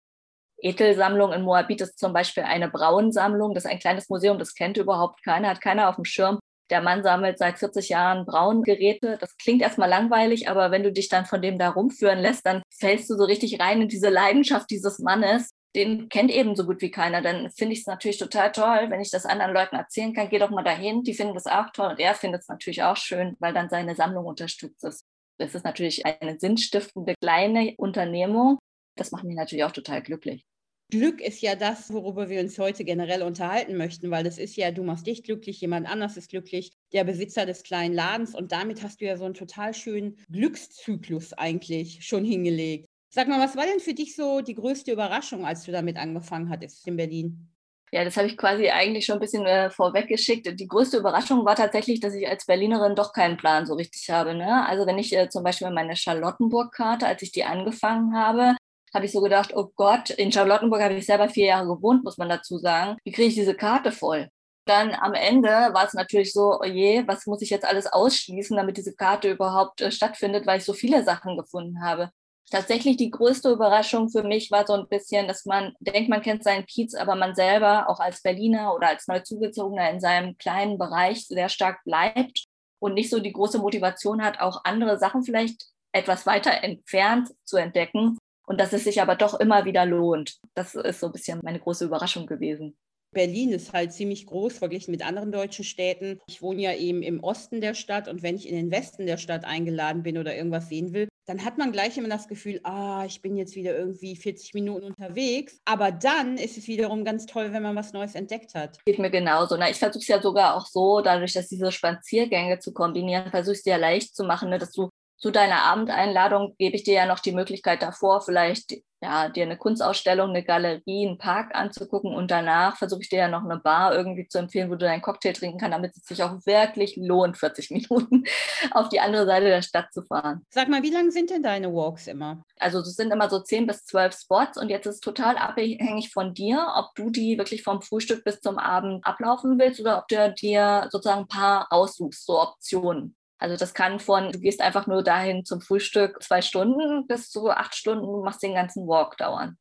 Etel-Sammlung 0.58 1.34
in 1.34 1.44
Moabit 1.44 1.82
ist 1.82 2.00
zum 2.00 2.14
Beispiel 2.14 2.44
eine 2.44 2.70
Brauensammlung. 2.70 3.54
Das 3.54 3.66
ist 3.66 3.72
ein 3.72 3.80
kleines 3.80 4.10
Museum, 4.10 4.40
das 4.40 4.56
kennt 4.56 4.78
überhaupt 4.78 5.24
keiner, 5.24 5.50
hat 5.50 5.62
keiner 5.62 5.90
auf 5.90 5.96
dem 5.96 6.06
Schirm. 6.06 6.40
Der 6.72 6.82
Mann 6.82 7.04
sammelt 7.04 7.38
seit 7.38 7.60
40 7.60 7.90
Jahren 7.90 8.26
Braungeräte. 8.26 9.18
Das 9.20 9.38
klingt 9.38 9.62
erstmal 9.62 9.90
langweilig, 9.90 10.50
aber 10.50 10.72
wenn 10.72 10.84
du 10.84 10.92
dich 10.92 11.10
dann 11.10 11.26
von 11.26 11.42
dem 11.42 11.60
da 11.60 11.70
rumführen 11.70 12.20
lässt, 12.20 12.46
dann 12.46 12.64
fällst 12.70 13.10
du 13.10 13.16
so 13.16 13.24
richtig 13.24 13.60
rein 13.60 13.82
in 13.84 13.88
diese 13.88 14.10
Leidenschaft 14.10 14.70
dieses 14.72 15.00
Mannes. 15.00 15.52
Den 15.76 16.10
kennt 16.10 16.32
eben 16.32 16.56
so 16.56 16.66
gut 16.66 16.82
wie 16.82 16.90
keiner. 16.90 17.22
Dann 17.22 17.52
finde 17.52 17.74
ich 17.74 17.82
es 17.82 17.86
natürlich 17.86 18.18
total 18.18 18.52
toll, 18.52 18.88
wenn 18.90 19.02
ich 19.02 19.12
das 19.12 19.26
anderen 19.26 19.54
Leuten 19.54 19.76
erzählen 19.76 20.14
kann. 20.14 20.30
Geh 20.30 20.40
doch 20.40 20.50
mal 20.50 20.64
dahin, 20.64 21.04
die 21.04 21.14
finden 21.14 21.36
das 21.36 21.46
auch 21.48 21.70
toll 21.72 21.92
und 21.92 22.00
er 22.00 22.16
findet 22.16 22.42
es 22.42 22.48
natürlich 22.48 22.82
auch 22.82 22.98
schön, 22.98 23.36
weil 23.40 23.54
dann 23.54 23.70
seine 23.70 23.96
Sammlung 23.96 24.26
unterstützt 24.26 24.84
ist. 24.84 25.04
Das 25.38 25.54
ist 25.54 25.66
natürlich 25.66 26.06
eine 26.06 26.40
sinnstiftende 26.40 27.14
kleine 27.22 27.74
Unternehmung. 27.78 28.58
Das 28.96 29.12
macht 29.12 29.26
mich 29.26 29.36
natürlich 29.36 29.66
auch 29.66 29.72
total 29.72 30.02
glücklich. 30.02 30.46
Glück 30.92 31.20
ist 31.20 31.42
ja 31.42 31.56
das, 31.56 31.92
worüber 31.92 32.30
wir 32.30 32.40
uns 32.42 32.60
heute 32.60 32.84
generell 32.84 33.24
unterhalten 33.24 33.76
möchten, 33.76 34.12
weil 34.12 34.24
das 34.24 34.38
ist 34.38 34.56
ja, 34.56 34.72
du 34.72 34.84
machst 34.84 35.08
dich 35.08 35.24
glücklich, 35.24 35.60
jemand 35.60 35.90
anders 35.90 36.16
ist 36.16 36.30
glücklich, 36.30 36.74
der 36.94 37.04
Besitzer 37.04 37.46
des 37.46 37.64
kleinen 37.64 37.96
Ladens 37.96 38.36
und 38.36 38.52
damit 38.52 38.84
hast 38.84 39.02
du 39.02 39.06
ja 39.06 39.18
so 39.18 39.26
einen 39.26 39.34
total 39.34 39.74
schönen 39.74 40.18
Glückszyklus 40.32 41.34
eigentlich 41.34 42.06
schon 42.06 42.24
hingelegt. 42.24 42.88
Sag 43.10 43.28
mal, 43.28 43.40
was 43.40 43.56
war 43.56 43.66
denn 43.66 43.80
für 43.80 43.94
dich 43.94 44.16
so 44.16 44.42
die 44.42 44.56
größte 44.56 44.92
Überraschung, 44.92 45.46
als 45.46 45.64
du 45.64 45.72
damit 45.72 45.98
angefangen 45.98 46.50
hattest 46.50 46.88
in 46.88 46.98
Berlin? 46.98 47.50
Ja, 47.92 48.04
das 48.04 48.18
habe 48.18 48.28
ich 48.28 48.38
quasi 48.38 48.70
eigentlich 48.70 49.06
schon 49.06 49.16
ein 49.16 49.22
bisschen 49.22 49.46
äh, 49.46 49.70
vorweggeschickt. 49.70 50.60
Die 50.60 50.68
größte 50.68 50.98
Überraschung 50.98 51.46
war 51.46 51.56
tatsächlich, 51.56 52.00
dass 52.02 52.14
ich 52.14 52.28
als 52.28 52.46
Berlinerin 52.46 52.96
doch 52.96 53.14
keinen 53.14 53.38
Plan 53.38 53.66
so 53.66 53.74
richtig 53.76 54.10
habe. 54.10 54.36
Ne? 54.36 54.68
Also 54.68 54.86
wenn 54.86 54.98
ich 54.98 55.16
äh, 55.16 55.30
zum 55.30 55.44
Beispiel 55.44 55.70
meine 55.72 55.96
Charlottenburg-Karte, 55.96 57.08
als 57.08 57.22
ich 57.22 57.32
die 57.32 57.46
angefangen 57.46 58.14
habe, 58.14 58.56
habe 58.96 59.06
ich 59.06 59.12
so 59.12 59.22
gedacht, 59.22 59.56
oh 59.56 59.72
Gott, 59.76 60.10
in 60.10 60.32
Charlottenburg 60.32 60.82
habe 60.82 60.96
ich 60.96 61.06
selber 61.06 61.30
vier 61.30 61.48
Jahre 61.48 61.68
gewohnt, 61.68 62.04
muss 62.04 62.18
man 62.18 62.30
dazu 62.30 62.58
sagen. 62.58 62.98
Wie 63.04 63.12
kriege 63.12 63.28
ich 63.28 63.36
diese 63.36 63.54
Karte 63.54 63.92
voll? 63.92 64.30
Dann 64.66 64.96
am 64.96 65.14
Ende 65.14 65.50
war 65.50 65.86
es 65.86 65.94
natürlich 65.94 66.34
so, 66.34 66.60
oh 66.60 66.64
je, 66.64 67.08
was 67.08 67.28
muss 67.28 67.42
ich 67.44 67.52
jetzt 67.52 67.66
alles 67.66 67.86
ausschließen, 67.86 68.58
damit 68.58 68.78
diese 68.78 68.96
Karte 68.96 69.30
überhaupt 69.30 69.82
äh, 69.82 69.92
stattfindet, 69.92 70.48
weil 70.48 70.58
ich 70.58 70.66
so 70.66 70.74
viele 70.74 71.04
Sachen 71.04 71.38
gefunden 71.38 71.84
habe. 71.84 72.10
Tatsächlich 72.50 72.98
die 72.98 73.12
größte 73.12 73.52
Überraschung 73.52 74.10
für 74.10 74.24
mich 74.24 74.50
war 74.52 74.66
so 74.66 74.74
ein 74.74 74.88
bisschen, 74.88 75.28
dass 75.28 75.46
man 75.46 75.74
denkt, 75.80 76.10
man 76.10 76.22
kennt 76.22 76.44
seinen 76.44 76.66
Kiez, 76.66 76.96
aber 76.96 77.16
man 77.16 77.36
selber 77.36 77.90
auch 77.90 78.00
als 78.00 78.22
Berliner 78.22 78.74
oder 78.74 78.88
als 78.88 79.08
Neuzugezogener 79.08 79.90
in 79.90 80.00
seinem 80.00 80.38
kleinen 80.38 80.78
Bereich 80.78 81.28
sehr 81.28 81.50
stark 81.50 81.84
bleibt 81.84 82.46
und 82.80 82.94
nicht 82.94 83.10
so 83.10 83.20
die 83.20 83.34
große 83.34 83.60
Motivation 83.60 84.24
hat, 84.24 84.40
auch 84.40 84.62
andere 84.64 84.98
Sachen 84.98 85.24
vielleicht 85.24 85.66
etwas 85.92 86.26
weiter 86.26 86.64
entfernt 86.64 87.30
zu 87.46 87.58
entdecken 87.58 88.18
und 88.46 88.60
dass 88.60 88.74
es 88.74 88.84
sich 88.84 89.02
aber 89.02 89.16
doch 89.16 89.40
immer 89.40 89.66
wieder 89.66 89.86
lohnt. 89.86 90.40
Das 90.54 90.76
ist 90.76 91.00
so 91.00 91.08
ein 91.08 91.12
bisschen 91.12 91.40
meine 91.44 91.60
große 91.60 91.86
Überraschung 91.86 92.26
gewesen. 92.26 92.76
Berlin 93.16 93.52
ist 93.52 93.74
halt 93.74 93.94
ziemlich 93.94 94.28
groß 94.28 94.58
verglichen 94.58 94.92
mit 94.92 95.06
anderen 95.06 95.32
deutschen 95.32 95.64
Städten. 95.64 96.20
Ich 96.28 96.42
wohne 96.42 96.62
ja 96.62 96.74
eben 96.74 97.02
im 97.02 97.24
Osten 97.24 97.62
der 97.62 97.74
Stadt 97.74 98.08
und 98.08 98.22
wenn 98.22 98.36
ich 98.36 98.48
in 98.48 98.56
den 98.56 98.72
Westen 98.72 99.08
der 99.08 99.18
Stadt 99.18 99.46
eingeladen 99.46 100.04
bin 100.04 100.18
oder 100.18 100.36
irgendwas 100.36 100.68
sehen 100.68 100.94
will, 100.94 101.08
dann 101.26 101.44
hat 101.44 101.58
man 101.58 101.72
gleich 101.72 101.98
immer 101.98 102.10
das 102.10 102.28
Gefühl, 102.28 102.60
ah, 102.64 103.04
ich 103.06 103.22
bin 103.22 103.36
jetzt 103.36 103.56
wieder 103.56 103.76
irgendwie 103.76 104.16
40 104.16 104.54
Minuten 104.54 104.86
unterwegs. 104.86 105.60
Aber 105.66 105.92
dann 105.92 106.38
ist 106.38 106.58
es 106.58 106.68
wiederum 106.68 107.04
ganz 107.04 107.26
toll, 107.26 107.52
wenn 107.52 107.64
man 107.64 107.76
was 107.76 107.94
Neues 107.94 108.14
entdeckt 108.14 108.54
hat. 108.54 108.78
Geht 108.86 109.00
mir 109.00 109.10
genauso. 109.10 109.58
Na, 109.58 109.70
ich 109.70 109.78
versuche 109.78 110.02
es 110.02 110.08
ja 110.08 110.22
sogar 110.22 110.56
auch 110.56 110.68
so, 110.68 111.02
dadurch, 111.02 111.34
dass 111.34 111.48
diese 111.48 111.72
Spaziergänge 111.72 112.60
zu 112.60 112.74
kombinieren, 112.74 113.32
versuche 113.32 113.54
ich 113.54 113.60
es 113.60 113.64
dir 113.64 113.78
leicht 113.80 114.16
zu 114.16 114.24
machen, 114.24 114.50
ne, 114.50 114.60
dass 114.60 114.72
du 114.72 114.90
zu 115.18 115.32
deiner 115.32 115.64
Abendeinladung 115.64 116.56
gebe 116.58 116.76
ich 116.76 116.84
dir 116.84 116.96
ja 116.96 117.06
noch 117.06 117.20
die 117.20 117.32
Möglichkeit 117.32 117.82
davor, 117.82 118.22
vielleicht 118.22 118.74
ja, 119.02 119.30
dir 119.30 119.44
eine 119.44 119.58
Kunstausstellung, 119.58 120.30
eine 120.30 120.44
Galerie, 120.44 121.08
einen 121.08 121.18
Park 121.18 121.54
anzugucken 121.54 122.14
und 122.16 122.32
danach 122.32 122.78
versuche 122.78 123.02
ich 123.02 123.10
dir 123.10 123.20
ja 123.20 123.28
noch 123.28 123.44
eine 123.44 123.60
Bar 123.60 123.96
irgendwie 123.96 124.28
zu 124.28 124.40
empfehlen, 124.40 124.70
wo 124.70 124.76
du 124.76 124.86
deinen 124.86 125.02
Cocktail 125.02 125.34
trinken 125.34 125.60
kannst, 125.60 125.76
damit 125.76 125.96
es 125.96 126.06
sich 126.06 126.24
auch 126.24 126.34
wirklich 126.46 126.96
lohnt, 126.98 127.38
40 127.38 127.72
Minuten 127.90 128.24
auf 128.72 128.90
die 128.90 129.00
andere 129.00 129.26
Seite 129.26 129.46
der 129.46 129.62
Stadt 129.62 129.94
zu 129.94 130.02
fahren. 130.04 130.44
Sag 130.50 130.70
mal, 130.70 130.82
wie 130.82 130.92
lang 130.92 131.12
sind 131.12 131.30
denn 131.30 131.44
deine 131.44 131.72
Walks 131.74 132.08
immer? 132.08 132.44
Also 132.58 132.80
es 132.80 132.96
sind 132.96 133.12
immer 133.12 133.30
so 133.30 133.40
10 133.40 133.68
bis 133.68 133.86
12 133.86 134.16
Spots 134.18 134.58
und 134.58 134.70
jetzt 134.70 134.88
ist 134.88 134.96
es 134.96 135.02
total 135.02 135.38
abhängig 135.38 136.12
von 136.12 136.34
dir, 136.34 136.74
ob 136.76 136.96
du 136.96 137.10
die 137.10 137.38
wirklich 137.38 137.64
vom 137.64 137.82
Frühstück 137.82 138.24
bis 138.24 138.42
zum 138.42 138.58
Abend 138.58 139.06
ablaufen 139.06 139.60
willst 139.60 139.80
oder 139.80 140.00
ob 140.00 140.08
du 140.08 140.34
dir 140.34 140.88
sozusagen 140.90 141.22
ein 141.22 141.28
paar 141.28 141.68
aussuchst, 141.70 142.26
so 142.26 142.42
Optionen. 142.42 143.16
Also 143.38 143.58
das 143.58 143.74
kann 143.74 144.00
von, 144.00 144.32
du 144.32 144.40
gehst 144.40 144.62
einfach 144.62 144.88
nur 144.88 145.04
dahin 145.04 145.44
zum 145.46 145.62
Frühstück 145.62 146.24
zwei 146.24 146.42
Stunden 146.42 147.06
bis 147.08 147.30
zu 147.30 147.50
acht 147.50 147.76
Stunden, 147.76 148.06
du 148.06 148.24
machst 148.24 148.44
den 148.44 148.54
ganzen 148.54 148.88
Walk 148.88 149.18
dauern. 149.18 149.58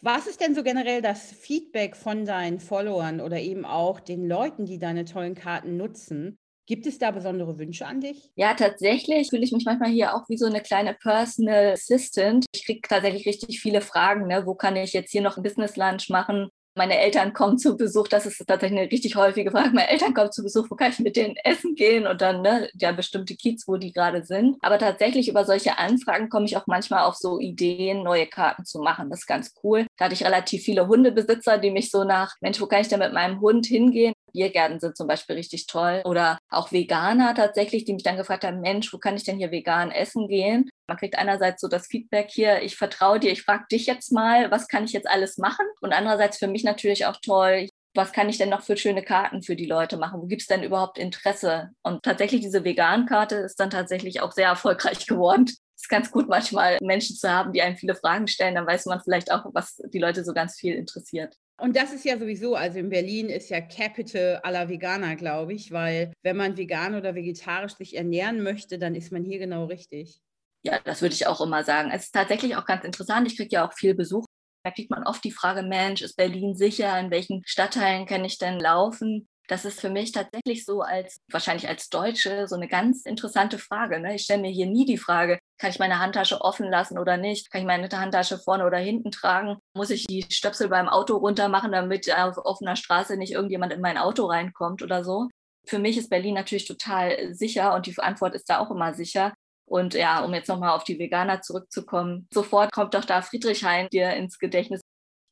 Was 0.00 0.28
ist 0.28 0.40
denn 0.40 0.54
so 0.54 0.62
generell 0.62 1.02
das 1.02 1.32
Feedback 1.32 1.96
von 1.96 2.24
deinen 2.24 2.60
Followern 2.60 3.20
oder 3.20 3.40
eben 3.40 3.64
auch 3.64 3.98
den 3.98 4.28
Leuten, 4.28 4.64
die 4.64 4.78
deine 4.78 5.04
tollen 5.04 5.34
Karten 5.34 5.76
nutzen? 5.76 6.38
Gibt 6.66 6.86
es 6.86 6.98
da 6.98 7.10
besondere 7.10 7.58
Wünsche 7.58 7.86
an 7.86 8.00
dich? 8.00 8.30
Ja, 8.36 8.54
tatsächlich 8.54 9.30
fühle 9.30 9.42
ich 9.42 9.52
mich 9.52 9.64
manchmal 9.64 9.88
hier 9.88 10.14
auch 10.14 10.28
wie 10.28 10.36
so 10.36 10.46
eine 10.46 10.60
kleine 10.60 10.94
Personal 10.94 11.72
Assistant. 11.72 12.44
Ich 12.54 12.66
kriege 12.66 12.86
tatsächlich 12.86 13.26
richtig 13.26 13.60
viele 13.60 13.80
Fragen. 13.80 14.26
Ne? 14.26 14.44
Wo 14.44 14.54
kann 14.54 14.76
ich 14.76 14.92
jetzt 14.92 15.10
hier 15.10 15.22
noch 15.22 15.38
ein 15.38 15.42
Business 15.42 15.76
Lunch 15.76 16.10
machen? 16.10 16.50
Meine 16.78 16.98
Eltern 16.98 17.34
kommen 17.34 17.58
zu 17.58 17.76
Besuch, 17.76 18.08
das 18.08 18.24
ist 18.24 18.38
tatsächlich 18.46 18.80
eine 18.80 18.90
richtig 18.90 19.16
häufige 19.16 19.50
Frage. 19.50 19.70
Meine 19.70 19.90
Eltern 19.90 20.14
kommen 20.14 20.32
zu 20.32 20.42
Besuch, 20.42 20.70
wo 20.70 20.76
kann 20.76 20.92
ich 20.92 20.98
mit 21.00 21.16
denen 21.16 21.36
essen 21.44 21.74
gehen 21.74 22.06
und 22.06 22.22
dann 22.22 22.40
ne, 22.40 22.70
ja 22.74 22.92
bestimmte 22.92 23.36
Kiez, 23.36 23.68
wo 23.68 23.76
die 23.76 23.92
gerade 23.92 24.24
sind. 24.24 24.56
Aber 24.62 24.78
tatsächlich 24.78 25.28
über 25.28 25.44
solche 25.44 25.76
Anfragen 25.78 26.28
komme 26.30 26.46
ich 26.46 26.56
auch 26.56 26.66
manchmal 26.66 27.04
auf 27.04 27.16
so 27.16 27.38
Ideen, 27.38 28.02
neue 28.02 28.26
Karten 28.26 28.64
zu 28.64 28.78
machen. 28.78 29.10
Das 29.10 29.20
ist 29.20 29.26
ganz 29.26 29.54
cool. 29.62 29.86
Da 29.98 30.06
hatte 30.06 30.14
ich 30.14 30.24
relativ 30.24 30.62
viele 30.62 30.86
Hundebesitzer, 30.86 31.58
die 31.58 31.70
mich 31.70 31.90
so 31.90 32.04
nach, 32.04 32.36
Mensch, 32.40 32.60
wo 32.60 32.66
kann 32.66 32.80
ich 32.80 32.88
denn 32.88 33.00
mit 33.00 33.12
meinem 33.12 33.40
Hund 33.40 33.66
hingehen? 33.66 34.14
Biergärten 34.32 34.80
sind 34.80 34.96
zum 34.96 35.06
Beispiel 35.06 35.36
richtig 35.36 35.66
toll. 35.66 36.02
Oder 36.04 36.38
auch 36.50 36.72
Veganer 36.72 37.34
tatsächlich, 37.34 37.84
die 37.84 37.94
mich 37.94 38.02
dann 38.02 38.16
gefragt 38.16 38.44
haben, 38.44 38.60
Mensch, 38.60 38.92
wo 38.92 38.98
kann 38.98 39.16
ich 39.16 39.24
denn 39.24 39.38
hier 39.38 39.50
vegan 39.50 39.90
essen 39.90 40.28
gehen? 40.28 40.68
Man 40.86 40.96
kriegt 40.96 41.18
einerseits 41.18 41.60
so 41.60 41.68
das 41.68 41.86
Feedback 41.86 42.30
hier, 42.30 42.62
ich 42.62 42.76
vertraue 42.76 43.20
dir, 43.20 43.30
ich 43.30 43.42
frage 43.42 43.66
dich 43.70 43.86
jetzt 43.86 44.12
mal, 44.12 44.50
was 44.50 44.68
kann 44.68 44.84
ich 44.84 44.92
jetzt 44.92 45.08
alles 45.08 45.36
machen? 45.36 45.66
Und 45.80 45.92
andererseits 45.92 46.38
für 46.38 46.48
mich 46.48 46.64
natürlich 46.64 47.06
auch 47.06 47.16
toll, 47.22 47.68
was 47.94 48.12
kann 48.12 48.28
ich 48.28 48.38
denn 48.38 48.48
noch 48.48 48.62
für 48.62 48.76
schöne 48.76 49.02
Karten 49.02 49.42
für 49.42 49.56
die 49.56 49.66
Leute 49.66 49.96
machen? 49.96 50.20
Wo 50.22 50.26
gibt 50.26 50.42
es 50.42 50.46
denn 50.46 50.62
überhaupt 50.62 50.98
Interesse? 50.98 51.70
Und 51.82 52.02
tatsächlich 52.02 52.40
diese 52.42 52.64
Vegan-Karte 52.64 53.36
ist 53.36 53.58
dann 53.58 53.70
tatsächlich 53.70 54.20
auch 54.20 54.32
sehr 54.32 54.48
erfolgreich 54.48 55.06
geworden. 55.06 55.46
Es 55.46 55.82
ist 55.82 55.88
ganz 55.88 56.10
gut, 56.10 56.28
manchmal 56.28 56.78
Menschen 56.82 57.16
zu 57.16 57.30
haben, 57.30 57.52
die 57.52 57.62
einem 57.62 57.76
viele 57.76 57.94
Fragen 57.94 58.28
stellen. 58.28 58.54
Dann 58.54 58.66
weiß 58.66 58.86
man 58.86 59.00
vielleicht 59.00 59.30
auch, 59.32 59.44
was 59.52 59.82
die 59.92 59.98
Leute 59.98 60.24
so 60.24 60.32
ganz 60.32 60.56
viel 60.56 60.74
interessiert. 60.74 61.36
Und 61.60 61.76
das 61.76 61.92
ist 61.92 62.04
ja 62.04 62.16
sowieso, 62.18 62.54
also 62.54 62.78
in 62.78 62.88
Berlin 62.88 63.28
ist 63.28 63.50
ja 63.50 63.60
Capital 63.60 64.36
aller 64.44 64.68
Veganer, 64.68 65.16
glaube 65.16 65.54
ich, 65.54 65.72
weil 65.72 66.12
wenn 66.22 66.36
man 66.36 66.56
vegan 66.56 66.94
oder 66.94 67.16
vegetarisch 67.16 67.74
sich 67.74 67.96
ernähren 67.96 68.42
möchte, 68.42 68.78
dann 68.78 68.94
ist 68.94 69.10
man 69.10 69.24
hier 69.24 69.40
genau 69.40 69.64
richtig. 69.64 70.20
Ja, 70.62 70.78
das 70.84 71.02
würde 71.02 71.14
ich 71.14 71.26
auch 71.26 71.40
immer 71.40 71.64
sagen. 71.64 71.90
Es 71.92 72.04
ist 72.04 72.12
tatsächlich 72.12 72.56
auch 72.56 72.64
ganz 72.64 72.84
interessant. 72.84 73.26
Ich 73.26 73.36
kriege 73.36 73.50
ja 73.50 73.66
auch 73.66 73.72
viel 73.72 73.94
Besuch. 73.94 74.24
Da 74.64 74.70
kriegt 74.70 74.90
man 74.90 75.04
oft 75.04 75.24
die 75.24 75.32
Frage, 75.32 75.62
Mensch, 75.62 76.02
ist 76.02 76.16
Berlin 76.16 76.54
sicher? 76.54 76.98
In 76.98 77.10
welchen 77.10 77.42
Stadtteilen 77.44 78.06
kann 78.06 78.24
ich 78.24 78.38
denn 78.38 78.60
laufen? 78.60 79.28
Das 79.48 79.64
ist 79.64 79.80
für 79.80 79.88
mich 79.88 80.12
tatsächlich 80.12 80.64
so 80.64 80.82
als, 80.82 81.20
wahrscheinlich 81.28 81.68
als 81.68 81.88
Deutsche, 81.88 82.46
so 82.46 82.54
eine 82.54 82.68
ganz 82.68 83.04
interessante 83.04 83.58
Frage. 83.58 83.98
Ne? 83.98 84.14
Ich 84.14 84.22
stelle 84.22 84.42
mir 84.42 84.50
hier 84.50 84.66
nie 84.66 84.84
die 84.84 84.98
Frage, 84.98 85.38
kann 85.58 85.70
ich 85.70 85.78
meine 85.78 85.98
Handtasche 85.98 86.40
offen 86.40 86.70
lassen 86.70 86.98
oder 86.98 87.16
nicht? 87.16 87.50
Kann 87.50 87.60
ich 87.60 87.66
meine 87.66 87.88
Handtasche 87.88 88.38
vorne 88.38 88.64
oder 88.64 88.78
hinten 88.78 89.10
tragen? 89.10 89.56
Muss 89.74 89.90
ich 89.90 90.06
die 90.06 90.24
Stöpsel 90.30 90.68
beim 90.68 90.88
Auto 90.88 91.16
runter 91.16 91.48
machen, 91.48 91.72
damit 91.72 92.12
auf 92.14 92.38
offener 92.38 92.76
Straße 92.76 93.16
nicht 93.16 93.32
irgendjemand 93.32 93.72
in 93.72 93.80
mein 93.80 93.98
Auto 93.98 94.26
reinkommt 94.26 94.82
oder 94.82 95.04
so? 95.04 95.28
Für 95.66 95.78
mich 95.78 95.98
ist 95.98 96.10
Berlin 96.10 96.34
natürlich 96.34 96.66
total 96.66 97.34
sicher 97.34 97.74
und 97.74 97.86
die 97.86 97.98
Antwort 97.98 98.34
ist 98.34 98.48
da 98.48 98.60
auch 98.60 98.70
immer 98.70 98.94
sicher. 98.94 99.34
Und 99.66 99.94
ja, 99.94 100.24
um 100.24 100.32
jetzt 100.32 100.48
nochmal 100.48 100.70
auf 100.70 100.84
die 100.84 100.98
Veganer 100.98 101.42
zurückzukommen, 101.42 102.26
sofort 102.32 102.72
kommt 102.72 102.94
doch 102.94 103.04
da 103.04 103.20
Friedrichshain 103.20 103.88
dir 103.90 104.14
ins 104.14 104.38
Gedächtnis. 104.38 104.80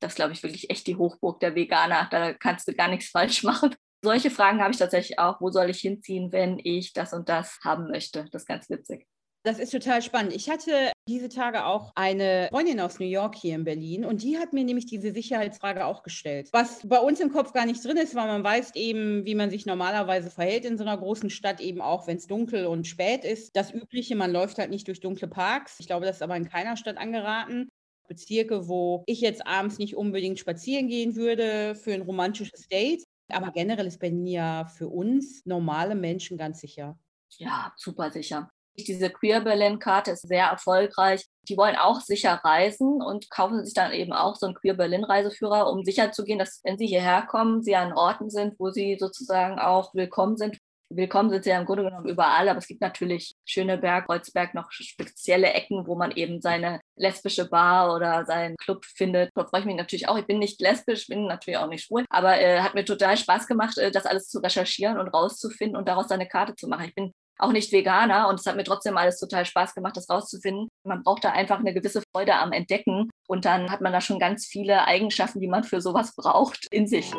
Das 0.01 0.15
glaube 0.15 0.33
ich, 0.33 0.43
wirklich 0.43 0.69
echt 0.69 0.87
die 0.87 0.97
Hochburg 0.97 1.41
der 1.41 1.55
Veganer. 1.55 2.09
Da 2.11 2.35
kannst 2.35 2.69
du 2.69 2.75
gar 2.75 2.89
nichts 2.89 3.09
falsch 3.13 3.45
machen. 3.45 3.75
Solche 4.03 4.31
Fragen 4.31 4.61
habe 4.61 4.73
ich 4.73 4.79
tatsächlich 4.79 5.19
auch. 5.19 5.41
Wo 5.41 5.51
soll 5.51 5.71
ich 5.71 5.81
hinziehen, 5.81 6.33
wenn 6.33 6.59
ich 6.63 6.93
das 6.93 7.13
und 7.13 7.29
das 7.29 7.59
haben 7.65 7.89
möchte? 7.89 8.27
Das 8.31 8.43
ist 8.43 8.49
ganz 8.49 8.69
witzig. 8.69 9.07
Das 9.47 9.61
ist 9.61 9.71
total 9.71 10.03
spannend. 10.03 10.35
Ich 10.35 10.51
hatte 10.51 10.91
diese 11.09 11.29
Tage 11.29 11.67
auch 11.67 11.93
eine 11.95 12.49
Freundin 12.51 12.81
aus 12.81 12.99
New 12.99 13.07
York 13.07 13.37
hier 13.37 13.55
in 13.55 13.63
Berlin 13.63 14.05
und 14.05 14.25
die 14.25 14.39
hat 14.39 14.53
mir 14.53 14.65
nämlich 14.65 14.87
diese 14.87 15.13
Sicherheitsfrage 15.13 15.87
auch 15.87 16.03
gestellt. 16.03 16.49
Was 16.51 16.81
bei 16.85 16.99
uns 16.99 17.21
im 17.21 17.33
Kopf 17.33 17.53
gar 17.53 17.65
nicht 17.65 17.85
drin 17.85 17.97
ist, 17.97 18.17
weil 18.17 18.27
man 18.27 18.43
weiß 18.43 18.75
eben, 18.75 19.25
wie 19.25 19.37
man 19.37 19.51
sich 19.51 19.65
normalerweise 19.65 20.33
verhält 20.33 20.65
in 20.65 20.77
so 20.77 20.83
einer 20.83 20.99
großen 20.99 21.31
Stadt, 21.31 21.61
eben 21.61 21.81
auch 21.81 22.09
wenn 22.09 22.17
es 22.17 22.27
dunkel 22.27 22.67
und 22.67 22.89
spät 22.89 23.25
ist. 23.25 23.55
Das 23.55 23.73
Übliche, 23.73 24.17
man 24.17 24.33
läuft 24.33 24.59
halt 24.59 24.71
nicht 24.71 24.89
durch 24.89 24.99
dunkle 24.99 25.29
Parks. 25.29 25.79
Ich 25.79 25.87
glaube, 25.87 26.07
das 26.07 26.17
ist 26.17 26.23
aber 26.23 26.37
in 26.37 26.49
keiner 26.49 26.77
Stadt 26.77 26.99
angeraten. 26.99 27.69
Bezirke, 28.09 28.67
wo 28.67 29.05
ich 29.07 29.21
jetzt 29.21 29.47
abends 29.47 29.79
nicht 29.79 29.95
unbedingt 29.95 30.41
spazieren 30.41 30.89
gehen 30.89 31.15
würde 31.15 31.77
für 31.77 31.95
ein 31.95 32.03
romantisches 32.03 32.67
Date. 32.67 33.05
Aber 33.33 33.53
generell 33.53 33.87
ist 33.87 34.01
Berlin 34.01 34.27
ja 34.27 34.65
für 34.67 34.89
uns 34.89 35.47
normale 35.47 35.95
Menschen 35.95 36.37
ganz 36.37 36.61
sicher. 36.61 36.99
Ja, 37.39 37.73
super 37.77 38.11
sicher. 38.11 38.51
Diese 38.79 39.11
Queer 39.11 39.41
Berlin-Karte 39.41 40.11
ist 40.11 40.29
sehr 40.29 40.47
erfolgreich. 40.47 41.25
Die 41.49 41.57
wollen 41.57 41.77
auch 41.77 42.01
sicher 42.01 42.41
reisen 42.45 43.01
und 43.03 43.31
kaufen 43.31 43.65
sich 43.65 43.75
dann 43.75 43.93
eben 43.93 44.13
auch 44.13 44.37
so 44.37 44.47
einen 44.47 44.55
Queer 44.55 44.75
Berlin-Reiseführer, 44.75 45.71
um 45.71 45.83
sicherzugehen, 45.85 46.39
dass, 46.39 46.61
wenn 46.65 46.77
sie 46.77 46.87
hierher 46.87 47.23
kommen, 47.23 47.63
sie 47.63 47.75
an 47.75 47.95
Orten 47.95 48.29
sind, 48.29 48.55
wo 48.59 48.71
sie 48.71 48.97
sozusagen 49.01 49.59
auch 49.59 49.95
willkommen 49.95 50.37
sind. 50.37 50.59
Willkommen 50.89 51.31
sind 51.31 51.43
sie 51.43 51.51
ja 51.51 51.59
im 51.59 51.65
Grunde 51.65 51.83
genommen 51.83 52.09
überall, 52.09 52.49
aber 52.49 52.59
es 52.59 52.69
gibt 52.69 52.81
natürlich 52.81 53.35
Schöneberg, 53.45 54.07
Kreuzberg 54.07 54.55
noch 54.55 54.71
spezielle 54.71 55.53
Ecken, 55.53 55.85
wo 55.87 55.97
man 55.97 56.13
eben 56.13 56.41
seine 56.41 56.81
lesbische 56.95 57.49
Bar 57.49 57.93
oder 57.93 58.25
seinen 58.25 58.57
Club 58.57 58.85
findet. 58.85 59.31
Da 59.35 59.47
freue 59.47 59.61
ich 59.61 59.67
mich 59.67 59.75
natürlich 59.75 60.09
auch. 60.09 60.17
Ich 60.17 60.27
bin 60.27 60.39
nicht 60.39 60.61
lesbisch, 60.61 61.09
bin 61.09 61.27
natürlich 61.27 61.59
auch 61.59 61.67
nicht 61.67 61.87
schwul, 61.87 62.05
aber 62.09 62.41
äh, 62.41 62.61
hat 62.61 62.75
mir 62.75 62.85
total 62.85 63.17
Spaß 63.17 63.49
gemacht, 63.49 63.79
äh, 63.79 63.91
das 63.91 64.07
alles 64.07 64.29
zu 64.29 64.39
recherchieren 64.39 64.99
und 64.99 65.09
rauszufinden 65.09 65.77
und 65.77 65.89
daraus 65.89 66.11
eine 66.13 66.29
Karte 66.29 66.55
zu 66.55 66.69
machen. 66.69 66.85
Ich 66.85 66.95
bin 66.95 67.13
auch 67.39 67.53
nicht 67.53 67.73
Veganer 67.73 68.29
und 68.29 68.41
es 68.41 68.47
hat 68.47 68.57
mir 68.57 68.65
trotzdem 68.65 68.97
alles 68.97 69.19
total 69.19 69.45
Spaß 69.45 69.75
gemacht, 69.75 69.97
das 69.97 70.09
rauszufinden. 70.09 70.69
Man 70.85 71.03
braucht 71.03 71.25
da 71.25 71.31
einfach 71.31 71.59
eine 71.59 71.75
gewisse 71.75 72.03
Freude 72.13 72.35
am 72.35 72.53
Entdecken 72.53 73.11
und 73.29 73.45
dann 73.45 73.71
hat 73.71 73.81
man 73.81 73.93
da 73.93 74.01
schon 74.01 74.19
ganz 74.19 74.47
viele 74.47 74.87
Eigenschaften, 74.87 75.41
die 75.41 75.49
man 75.49 75.65
für 75.65 75.81
sowas 75.81 76.15
braucht, 76.15 76.67
in 76.71 76.87
sich. 76.87 77.13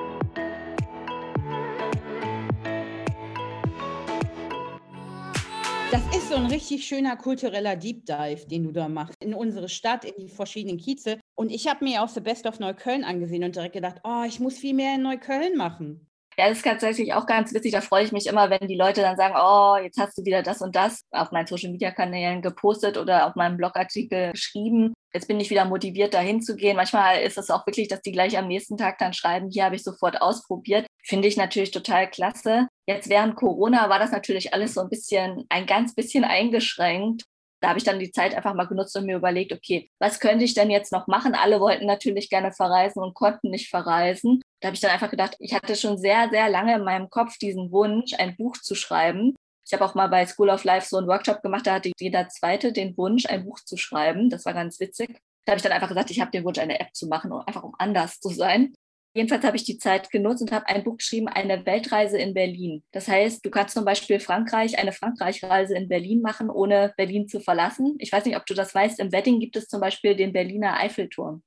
Das 5.89 6.01
ist 6.13 6.27
so 6.27 6.35
ein 6.35 6.47
richtig 6.47 6.85
schöner 6.85 7.15
kultureller 7.15 7.77
Deep 7.77 8.05
Dive, 8.05 8.45
den 8.45 8.63
du 8.63 8.71
da 8.71 8.89
machst, 8.89 9.15
in 9.21 9.33
unsere 9.33 9.69
Stadt, 9.69 10.03
in 10.03 10.15
die 10.17 10.27
verschiedenen 10.27 10.77
Kieze. 10.77 11.17
Und 11.33 11.49
ich 11.49 11.67
habe 11.67 11.85
mir 11.85 12.03
auch 12.03 12.09
The 12.09 12.19
Best 12.19 12.45
of 12.45 12.59
Neukölln 12.59 13.05
angesehen 13.05 13.45
und 13.45 13.55
direkt 13.55 13.73
gedacht, 13.73 14.01
oh, 14.03 14.23
ich 14.27 14.41
muss 14.41 14.57
viel 14.57 14.73
mehr 14.73 14.95
in 14.95 15.03
Neukölln 15.03 15.55
machen. 15.55 16.06
Ja, 16.39 16.49
das 16.49 16.57
ist 16.57 16.65
tatsächlich 16.65 17.13
auch 17.13 17.25
ganz 17.25 17.51
witzig. 17.51 17.71
Da 17.71 17.81
freue 17.81 18.03
ich 18.03 18.11
mich 18.11 18.27
immer, 18.27 18.51
wenn 18.51 18.67
die 18.67 18.77
Leute 18.77 19.01
dann 19.01 19.17
sagen, 19.17 19.33
oh, 19.35 19.75
jetzt 19.83 19.97
hast 19.97 20.19
du 20.19 20.23
wieder 20.23 20.43
das 20.43 20.61
und 20.61 20.75
das 20.75 21.01
auf 21.09 21.31
meinen 21.31 21.47
Social-Media-Kanälen 21.47 22.43
gepostet 22.43 22.97
oder 22.97 23.25
auf 23.25 23.35
meinem 23.35 23.57
Blogartikel 23.57 24.33
geschrieben. 24.33 24.93
Jetzt 25.13 25.27
bin 25.27 25.39
ich 25.39 25.49
wieder 25.49 25.65
motiviert, 25.65 26.13
da 26.13 26.19
hinzugehen. 26.19 26.75
Manchmal 26.77 27.21
ist 27.23 27.39
es 27.39 27.49
auch 27.49 27.65
wirklich, 27.65 27.87
dass 27.87 28.03
die 28.03 28.11
gleich 28.11 28.37
am 28.37 28.47
nächsten 28.47 28.77
Tag 28.77 28.99
dann 28.99 29.13
schreiben, 29.13 29.49
hier 29.49 29.65
habe 29.65 29.75
ich 29.77 29.83
sofort 29.83 30.21
ausprobiert. 30.21 30.85
Finde 31.03 31.27
ich 31.27 31.37
natürlich 31.37 31.71
total 31.71 32.07
klasse. 32.07 32.67
Jetzt 32.85 33.09
während 33.09 33.35
Corona 33.35 33.89
war 33.89 33.97
das 33.97 34.11
natürlich 34.11 34.53
alles 34.53 34.75
so 34.75 34.81
ein 34.81 34.89
bisschen, 34.89 35.45
ein 35.49 35.65
ganz 35.65 35.95
bisschen 35.95 36.23
eingeschränkt. 36.23 37.23
Da 37.61 37.69
habe 37.69 37.79
ich 37.79 37.85
dann 37.85 37.97
die 37.97 38.11
Zeit 38.11 38.35
einfach 38.35 38.53
mal 38.53 38.67
genutzt 38.67 38.95
und 38.95 39.07
mir 39.07 39.15
überlegt, 39.15 39.53
okay, 39.53 39.89
was 39.97 40.19
könnte 40.19 40.45
ich 40.45 40.53
denn 40.53 40.69
jetzt 40.69 40.91
noch 40.91 41.07
machen? 41.07 41.33
Alle 41.33 41.59
wollten 41.59 41.87
natürlich 41.87 42.29
gerne 42.29 42.51
verreisen 42.51 43.01
und 43.01 43.15
konnten 43.15 43.49
nicht 43.49 43.69
verreisen. 43.69 44.43
Da 44.59 44.67
habe 44.67 44.75
ich 44.75 44.81
dann 44.81 44.91
einfach 44.91 45.11
gedacht, 45.11 45.35
ich 45.39 45.53
hatte 45.53 45.75
schon 45.75 45.97
sehr, 45.97 46.29
sehr 46.29 46.49
lange 46.49 46.75
in 46.75 46.83
meinem 46.83 47.09
Kopf 47.09 47.37
diesen 47.37 47.71
Wunsch, 47.71 48.13
ein 48.17 48.35
Buch 48.37 48.57
zu 48.57 48.73
schreiben. 48.75 49.35
Ich 49.65 49.73
habe 49.73 49.85
auch 49.85 49.95
mal 49.95 50.07
bei 50.07 50.25
School 50.25 50.49
of 50.49 50.63
Life 50.63 50.87
so 50.89 50.97
einen 50.97 51.07
Workshop 51.07 51.41
gemacht, 51.41 51.67
da 51.67 51.75
hatte 51.75 51.91
jeder 51.99 52.29
Zweite 52.29 52.71
den 52.71 52.95
Wunsch, 52.97 53.25
ein 53.25 53.43
Buch 53.45 53.59
zu 53.59 53.77
schreiben. 53.77 54.29
Das 54.29 54.45
war 54.45 54.53
ganz 54.53 54.79
witzig. 54.79 55.19
Da 55.45 55.51
habe 55.51 55.57
ich 55.57 55.63
dann 55.63 55.71
einfach 55.71 55.89
gesagt, 55.89 56.09
ich 56.09 56.19
habe 56.19 56.31
den 56.31 56.43
Wunsch, 56.43 56.57
eine 56.57 56.79
App 56.79 56.93
zu 56.93 57.07
machen, 57.07 57.31
einfach 57.31 57.63
um 57.63 57.75
anders 57.77 58.19
zu 58.19 58.29
sein. 58.29 58.73
Jedenfalls 59.17 59.43
habe 59.45 59.57
ich 59.57 59.63
die 59.63 59.79
Zeit 59.79 60.11
genutzt 60.11 60.41
und 60.41 60.51
habe 60.51 60.67
ein 60.67 60.83
Buch 60.83 60.97
geschrieben, 60.97 61.27
eine 61.27 61.65
Weltreise 61.65 62.19
in 62.19 62.33
Berlin. 62.33 62.83
Das 62.91 63.07
heißt, 63.07 63.43
du 63.43 63.49
kannst 63.49 63.73
zum 63.73 63.83
Beispiel 63.83 64.19
Frankreich, 64.19 64.77
eine 64.77 64.91
Frankreich-Reise 64.91 65.75
in 65.75 65.87
Berlin 65.87 66.21
machen, 66.21 66.49
ohne 66.51 66.93
Berlin 66.97 67.27
zu 67.27 67.39
verlassen. 67.39 67.95
Ich 67.97 68.11
weiß 68.11 68.25
nicht, 68.25 68.37
ob 68.37 68.45
du 68.45 68.53
das 68.53 68.75
weißt. 68.75 68.99
Im 68.99 69.11
Wedding 69.11 69.39
gibt 69.39 69.55
es 69.55 69.67
zum 69.67 69.81
Beispiel 69.81 70.15
den 70.15 70.33
Berliner 70.33 70.77
Eiffelturm. 70.77 71.41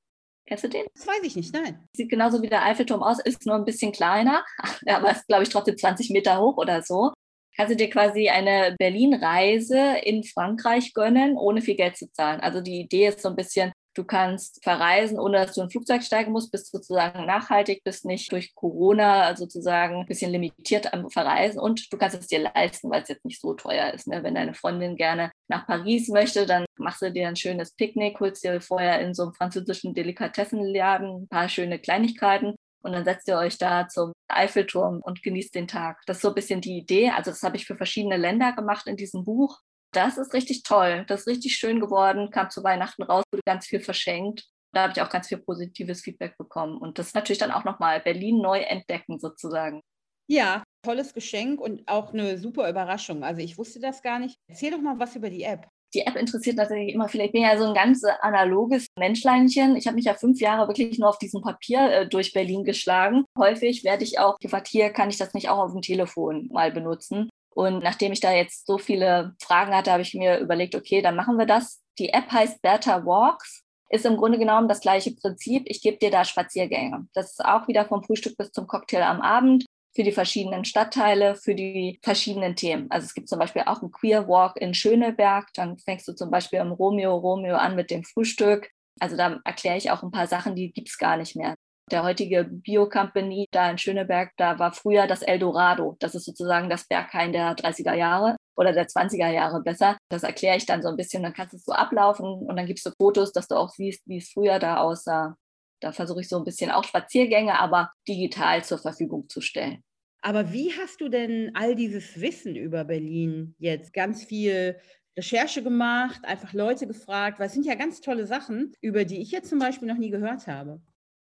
Kennst 0.51 0.65
du 0.65 0.69
den? 0.69 0.85
Das 0.95 1.07
weiß 1.07 1.23
ich 1.23 1.37
nicht, 1.37 1.55
nein. 1.55 1.79
Sieht 1.97 2.11
genauso 2.11 2.43
wie 2.43 2.49
der 2.49 2.65
Eiffelturm 2.65 3.05
aus, 3.05 3.21
ist 3.21 3.47
nur 3.47 3.55
ein 3.55 3.65
bisschen 3.65 3.93
kleiner, 3.93 4.45
aber 4.89 5.13
ist, 5.13 5.29
glaube 5.29 5.45
ich, 5.45 5.49
trotzdem 5.49 5.79
20 5.79 6.11
Meter 6.11 6.41
hoch 6.41 6.57
oder 6.57 6.83
so. 6.83 7.13
Kannst 7.57 7.73
du 7.73 7.77
dir 7.77 7.89
quasi 7.89 8.31
eine 8.31 8.75
Berlin-Reise 8.77 9.99
in 10.03 10.25
Frankreich 10.25 10.93
gönnen, 10.93 11.37
ohne 11.37 11.63
viel 11.63 11.77
Geld 11.77 11.97
zu 11.97 12.11
zahlen. 12.11 12.41
Also 12.41 12.61
die 12.61 12.81
Idee 12.81 13.07
ist 13.07 13.21
so 13.21 13.29
ein 13.29 13.37
bisschen, 13.37 13.71
Du 14.01 14.07
kannst 14.07 14.65
verreisen, 14.65 15.19
ohne 15.19 15.37
dass 15.37 15.53
du 15.53 15.61
in 15.61 15.67
ein 15.67 15.71
Flugzeug 15.71 16.03
steigen 16.03 16.33
musst, 16.33 16.51
bist 16.51 16.73
sozusagen 16.73 17.27
nachhaltig, 17.27 17.85
bist 17.85 18.07
nicht 18.07 18.33
durch 18.33 18.55
Corona 18.55 19.37
sozusagen 19.37 19.97
ein 19.97 20.07
bisschen 20.07 20.31
limitiert 20.31 20.95
am 20.95 21.11
Verreisen 21.11 21.61
und 21.61 21.93
du 21.93 21.99
kannst 21.99 22.17
es 22.19 22.27
dir 22.27 22.51
leisten, 22.55 22.91
weil 22.91 23.03
es 23.03 23.11
jetzt 23.11 23.27
nicht 23.27 23.43
so 23.43 23.53
teuer 23.53 23.93
ist. 23.93 24.09
Ne? 24.09 24.23
Wenn 24.23 24.37
deine 24.37 24.55
Freundin 24.55 24.97
gerne 24.97 25.33
nach 25.49 25.67
Paris 25.67 26.09
möchte, 26.09 26.47
dann 26.47 26.65
machst 26.79 27.03
du 27.03 27.13
dir 27.13 27.29
ein 27.29 27.37
schönes 27.37 27.75
Picknick, 27.75 28.19
holst 28.21 28.43
dir 28.43 28.63
vorher 28.63 29.03
in 29.03 29.13
so 29.13 29.25
einem 29.25 29.35
französischen 29.35 29.93
Delikatessenladen 29.93 31.25
ein 31.25 31.29
paar 31.29 31.51
schöne 31.51 31.79
Kleinigkeiten 31.79 32.55
und 32.83 32.93
dann 32.93 33.05
setzt 33.05 33.29
ihr 33.29 33.37
euch 33.37 33.59
da 33.59 33.87
zum 33.87 34.15
Eiffelturm 34.29 35.03
und 35.03 35.23
genießt 35.23 35.55
den 35.55 35.69
Tag. 35.69 36.01
Das 36.07 36.17
ist 36.17 36.23
so 36.23 36.29
ein 36.29 36.35
bisschen 36.35 36.63
die 36.63 36.79
Idee. 36.79 37.11
Also 37.11 37.33
das 37.33 37.43
habe 37.43 37.59
ich 37.59 37.67
für 37.67 37.77
verschiedene 37.77 38.17
Länder 38.17 38.53
gemacht 38.53 38.87
in 38.87 38.97
diesem 38.97 39.25
Buch. 39.25 39.61
Das 39.93 40.19
ist 40.19 40.33
richtig 40.35 40.63
toll. 40.63 41.05
Das 41.09 41.21
ist 41.21 41.27
richtig 41.27 41.57
schön 41.57 41.81
geworden. 41.81 42.31
Kam 42.31 42.51
zu 42.51 42.63
Weihnachten 42.63 43.03
raus, 43.03 43.25
wurde 43.33 43.43
ganz 43.45 43.67
viel 43.67 43.81
verschenkt. 43.81 44.45
Da 44.73 44.83
habe 44.83 44.93
ich 44.95 45.03
auch 45.03 45.11
ganz 45.11 45.29
viel 45.29 45.39
positives 45.39 46.03
Feedback 46.03 46.39
bekommen. 46.39 46.79
Und 46.79 46.99
das 46.99 47.09
ist 47.09 47.15
natürlich 47.15 47.39
dann 47.39 47.51
auch 47.51 47.65
nochmal 47.65 48.01
Berlin 48.01 48.39
neu 48.41 48.61
entdecken 48.61 49.19
sozusagen. 49.19 49.81
Ja, 50.29 50.63
tolles 50.83 51.13
Geschenk 51.13 51.61
und 51.61 51.89
auch 51.89 52.13
eine 52.13 52.39
super 52.39 52.71
Überraschung. 52.71 53.25
Also 53.25 53.43
ich 53.43 53.59
wusste 53.59 53.81
das 53.81 54.01
gar 54.01 54.21
nicht. 54.21 54.37
Erzähl 54.49 54.71
doch 54.71 54.81
mal 54.81 54.99
was 54.99 55.17
über 55.17 55.29
die 55.29 55.43
App. 55.43 55.67
Die 55.93 56.07
App 56.07 56.15
interessiert 56.15 56.57
natürlich 56.57 56.95
immer 56.95 57.09
viel. 57.09 57.21
Ich 57.23 57.33
bin 57.33 57.43
ja 57.43 57.59
so 57.59 57.67
ein 57.67 57.75
ganz 57.75 58.05
analoges 58.21 58.87
Menschleinchen. 58.97 59.75
Ich 59.75 59.89
habe 59.89 59.97
mich 59.97 60.05
ja 60.05 60.15
fünf 60.15 60.41
Jahre 60.41 60.69
wirklich 60.69 61.01
nur 61.01 61.09
auf 61.09 61.19
diesem 61.19 61.43
Papier 61.43 61.81
äh, 61.91 62.09
durch 62.09 62.33
Berlin 62.33 62.63
geschlagen. 62.63 63.25
Häufig 63.37 63.83
werde 63.83 64.05
ich 64.05 64.21
auch 64.21 64.39
gefragt, 64.39 64.69
hier 64.69 64.91
kann 64.91 65.11
ich 65.11 65.19
das 65.19 65.35
nicht 65.35 65.49
auch 65.49 65.59
auf 65.59 65.73
dem 65.73 65.83
Telefon 65.83 66.49
mal 66.53 66.71
benutzen. 66.71 67.29
Und 67.61 67.85
nachdem 67.85 68.11
ich 68.13 68.21
da 68.21 68.33
jetzt 68.33 68.67
so 68.67 68.79
viele 68.79 69.35
Fragen 69.39 69.75
hatte, 69.75 69.93
habe 69.93 70.01
ich 70.01 70.15
mir 70.15 70.39
überlegt, 70.39 70.75
okay, 70.75 71.03
dann 71.03 71.15
machen 71.15 71.37
wir 71.37 71.45
das. 71.45 71.83
Die 71.99 72.09
App 72.09 72.33
heißt 72.33 72.63
Better 72.63 73.05
Walks, 73.05 73.67
ist 73.91 74.07
im 74.07 74.17
Grunde 74.17 74.39
genommen 74.39 74.67
das 74.67 74.81
gleiche 74.81 75.15
Prinzip. 75.15 75.65
Ich 75.67 75.83
gebe 75.83 75.99
dir 75.99 76.11
da 76.11 76.25
Spaziergänge. 76.25 77.07
Das 77.13 77.33
ist 77.33 77.45
auch 77.45 77.69
wieder 77.69 77.85
vom 77.85 78.03
Frühstück 78.03 78.39
bis 78.39 78.51
zum 78.51 78.67
Cocktail 78.67 79.03
am 79.03 79.21
Abend 79.21 79.67
für 79.95 80.05
die 80.05 80.13
verschiedenen 80.13 80.65
Stadtteile, 80.65 81.35
für 81.35 81.55
die 81.55 82.01
verschiedenen 82.03 82.57
Themen. 82.57 82.91
Also 82.91 83.05
es 83.05 83.13
gibt 83.13 83.29
zum 83.29 83.39
Beispiel 83.39 83.65
auch 83.67 83.83
einen 83.83 83.93
Queer 83.93 84.27
Walk 84.27 84.57
in 84.57 84.73
Schöneberg. 84.73 85.49
Dann 85.53 85.77
fängst 85.77 86.09
du 86.09 86.15
zum 86.15 86.31
Beispiel 86.31 86.61
im 86.61 86.73
Romeo 86.73 87.15
Romeo 87.15 87.57
an 87.57 87.77
mit 87.77 87.91
dem 87.91 88.05
Frühstück. 88.05 88.71
Also 89.01 89.19
da 89.19 89.39
erkläre 89.45 89.77
ich 89.77 89.91
auch 89.91 90.03
ein 90.03 90.11
paar 90.11 90.29
Sachen, 90.29 90.55
die 90.55 90.73
gibt 90.73 90.89
es 90.89 90.97
gar 90.97 91.19
nicht 91.19 91.37
mehr 91.37 91.57
der 91.93 92.03
heutige 92.03 92.45
Bio-Company 92.45 93.47
da 93.51 93.71
in 93.71 93.79
Schöneberg, 93.79 94.33
da 94.37 94.59
war 94.59 94.73
früher 94.73 95.07
das 95.07 95.23
Eldorado. 95.23 95.97
Das 96.01 96.15
ist 96.15 96.25
sozusagen 96.25 96.71
das 96.71 96.87
Berghain 96.87 97.33
der 97.33 97.55
30er 97.57 97.95
Jahre 97.95 98.37
oder 98.57 98.73
der 98.73 98.87
20er 98.87 99.31
Jahre 99.31 99.63
besser. 99.63 99.97
Das 100.09 100.23
erkläre 100.23 100.57
ich 100.57 100.67
dann 100.67 100.83
so 100.83 100.89
ein 100.89 100.97
bisschen. 100.97 101.23
Dann 101.23 101.33
kannst 101.33 101.53
du 101.53 101.57
es 101.57 101.65
so 101.65 101.73
ablaufen 101.73 102.27
und 102.27 102.57
dann 102.57 102.67
gibst 102.67 102.87
du 102.87 102.91
Fotos, 102.99 103.33
dass 103.33 103.49
du 103.49 103.55
auch 103.55 103.71
siehst, 103.71 104.03
wie 104.07 104.19
es 104.19 104.31
früher 104.31 104.59
da 104.59 104.79
aussah. 104.79 105.37
Da 105.81 105.93
versuche 105.93 106.21
ich 106.21 106.29
so 106.29 106.37
ein 106.37 106.45
bisschen 106.45 106.71
auch 106.71 106.85
Spaziergänge, 106.85 107.59
aber 107.59 107.91
digital 108.07 108.63
zur 108.65 108.79
Verfügung 108.79 109.29
zu 109.29 109.41
stellen. 109.41 109.83
Aber 110.23 110.53
wie 110.53 110.73
hast 110.79 111.01
du 111.01 111.09
denn 111.09 111.53
all 111.55 111.75
dieses 111.75 112.21
Wissen 112.21 112.55
über 112.55 112.85
Berlin 112.85 113.55
jetzt 113.59 113.95
ganz 113.95 114.23
viel 114.25 114.79
Recherche 115.17 115.63
gemacht, 115.63 116.21
einfach 116.25 116.53
Leute 116.53 116.87
gefragt, 116.87 117.39
weil 117.39 117.47
es 117.47 117.53
sind 117.53 117.67
ja 117.67 117.75
ganz 117.75 118.01
tolle 118.01 118.27
Sachen, 118.27 118.73
über 118.81 119.05
die 119.05 119.21
ich 119.21 119.31
jetzt 119.31 119.49
zum 119.49 119.59
Beispiel 119.59 119.89
noch 119.89 119.97
nie 119.97 120.11
gehört 120.11 120.47
habe. 120.47 120.81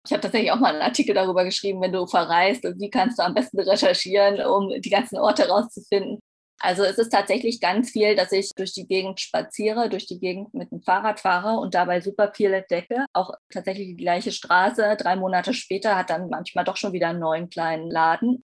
Ich 0.05 0.11
habe 0.11 0.21
tatsächlich 0.21 0.51
auch 0.51 0.59
mal 0.59 0.73
einen 0.73 0.81
Artikel 0.81 1.15
darüber 1.15 1.45
geschrieben, 1.45 1.81
wenn 1.81 1.93
du 1.93 2.05
verreist 2.05 2.65
und 2.65 2.79
wie 2.79 2.89
kannst 2.89 3.19
du 3.19 3.23
am 3.23 3.33
besten 3.33 3.59
recherchieren, 3.59 4.45
um 4.45 4.69
die 4.81 4.89
ganzen 4.89 5.17
Orte 5.17 5.47
rauszufinden. 5.47 6.19
Also 6.59 6.83
es 6.83 6.97
ist 6.97 7.09
tatsächlich 7.09 7.59
ganz 7.59 7.91
viel, 7.91 8.15
dass 8.15 8.31
ich 8.31 8.51
durch 8.55 8.73
die 8.73 8.87
Gegend 8.87 9.19
spaziere, 9.19 9.89
durch 9.89 10.05
die 10.05 10.19
Gegend 10.19 10.53
mit 10.53 10.71
dem 10.71 10.81
Fahrrad 10.81 11.19
fahre 11.19 11.59
und 11.59 11.73
dabei 11.73 11.99
super 11.99 12.31
viel 12.33 12.53
entdecke. 12.53 13.05
Auch 13.13 13.31
tatsächlich 13.49 13.87
die 13.87 13.97
gleiche 13.97 14.31
Straße. 14.31 14.95
Drei 14.97 15.15
Monate 15.17 15.53
später 15.53 15.97
hat 15.97 16.09
dann 16.09 16.29
manchmal 16.29 16.63
doch 16.63 16.77
schon 16.77 16.93
wieder 16.93 17.09
einen 17.09 17.19
neuen 17.19 17.49
kleinen 17.49 17.89
Laden. 17.89 18.43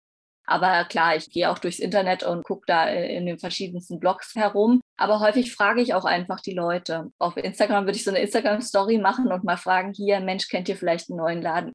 Aber 0.53 0.85
klar, 0.85 1.17
ich 1.17 1.31
gehe 1.31 1.51
auch 1.51 1.59
durchs 1.59 1.79
Internet 1.79 2.25
und 2.25 2.45
gucke 2.45 2.65
da 2.67 2.87
in 2.87 3.25
den 3.25 3.39
verschiedensten 3.39 3.99
Blogs 3.99 4.35
herum. 4.35 4.83
Aber 4.99 5.21
häufig 5.21 5.55
frage 5.55 5.81
ich 5.81 5.95
auch 5.95 6.05
einfach 6.05 6.41
die 6.41 6.53
Leute. 6.53 7.11
Auf 7.19 7.39
Instagram 7.39 7.87
würde 7.87 7.97
ich 7.97 8.05
so 8.05 8.11
eine 8.11 8.21
Instagram-Story 8.21 8.99
machen 8.99 9.33
und 9.33 9.45
mal 9.45 9.57
fragen, 9.57 9.95
hier, 9.95 10.21
Mensch, 10.21 10.49
kennt 10.49 10.69
ihr 10.69 10.77
vielleicht 10.77 11.09
einen 11.09 11.17
neuen 11.17 11.41
Laden? 11.41 11.73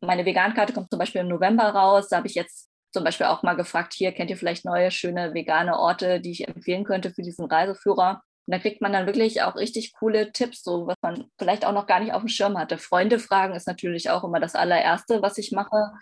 Meine 0.00 0.24
Vegankarte 0.26 0.72
kommt 0.72 0.90
zum 0.90 0.98
Beispiel 0.98 1.20
im 1.20 1.28
November 1.28 1.68
raus. 1.68 2.08
Da 2.08 2.16
habe 2.16 2.26
ich 2.26 2.34
jetzt 2.34 2.68
zum 2.92 3.04
Beispiel 3.04 3.26
auch 3.26 3.44
mal 3.44 3.54
gefragt, 3.54 3.94
hier 3.94 4.10
kennt 4.10 4.28
ihr 4.30 4.36
vielleicht 4.36 4.64
neue, 4.64 4.90
schöne 4.90 5.32
vegane 5.32 5.78
Orte, 5.78 6.20
die 6.20 6.32
ich 6.32 6.48
empfehlen 6.48 6.82
könnte 6.82 7.12
für 7.12 7.22
diesen 7.22 7.44
Reiseführer. 7.44 8.22
Und 8.46 8.52
da 8.52 8.58
kriegt 8.58 8.82
man 8.82 8.92
dann 8.92 9.06
wirklich 9.06 9.42
auch 9.42 9.54
richtig 9.54 9.92
coole 9.92 10.32
Tipps, 10.32 10.64
so 10.64 10.88
was 10.88 10.96
man 11.00 11.26
vielleicht 11.38 11.64
auch 11.64 11.72
noch 11.72 11.86
gar 11.86 12.00
nicht 12.00 12.12
auf 12.12 12.22
dem 12.22 12.28
Schirm 12.28 12.58
hatte. 12.58 12.76
Freunde 12.76 13.20
fragen 13.20 13.54
ist 13.54 13.68
natürlich 13.68 14.10
auch 14.10 14.24
immer 14.24 14.40
das 14.40 14.56
allererste, 14.56 15.22
was 15.22 15.38
ich 15.38 15.52
mache. 15.52 15.92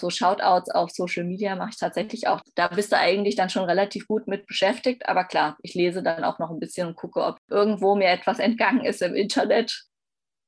So 0.00 0.10
Shoutouts 0.10 0.70
auf 0.70 0.90
Social 0.90 1.24
Media 1.24 1.54
mache 1.54 1.70
ich 1.70 1.78
tatsächlich 1.78 2.26
auch. 2.26 2.40
Da 2.54 2.68
bist 2.68 2.90
du 2.92 2.96
eigentlich 2.96 3.36
dann 3.36 3.50
schon 3.50 3.64
relativ 3.64 4.08
gut 4.08 4.26
mit 4.26 4.46
beschäftigt. 4.46 5.08
Aber 5.08 5.24
klar, 5.24 5.56
ich 5.62 5.74
lese 5.74 6.02
dann 6.02 6.24
auch 6.24 6.38
noch 6.38 6.50
ein 6.50 6.58
bisschen 6.58 6.88
und 6.88 6.96
gucke, 6.96 7.22
ob 7.24 7.38
irgendwo 7.48 7.94
mir 7.94 8.08
etwas 8.08 8.38
entgangen 8.38 8.84
ist 8.84 9.02
im 9.02 9.14
Internet. 9.14 9.84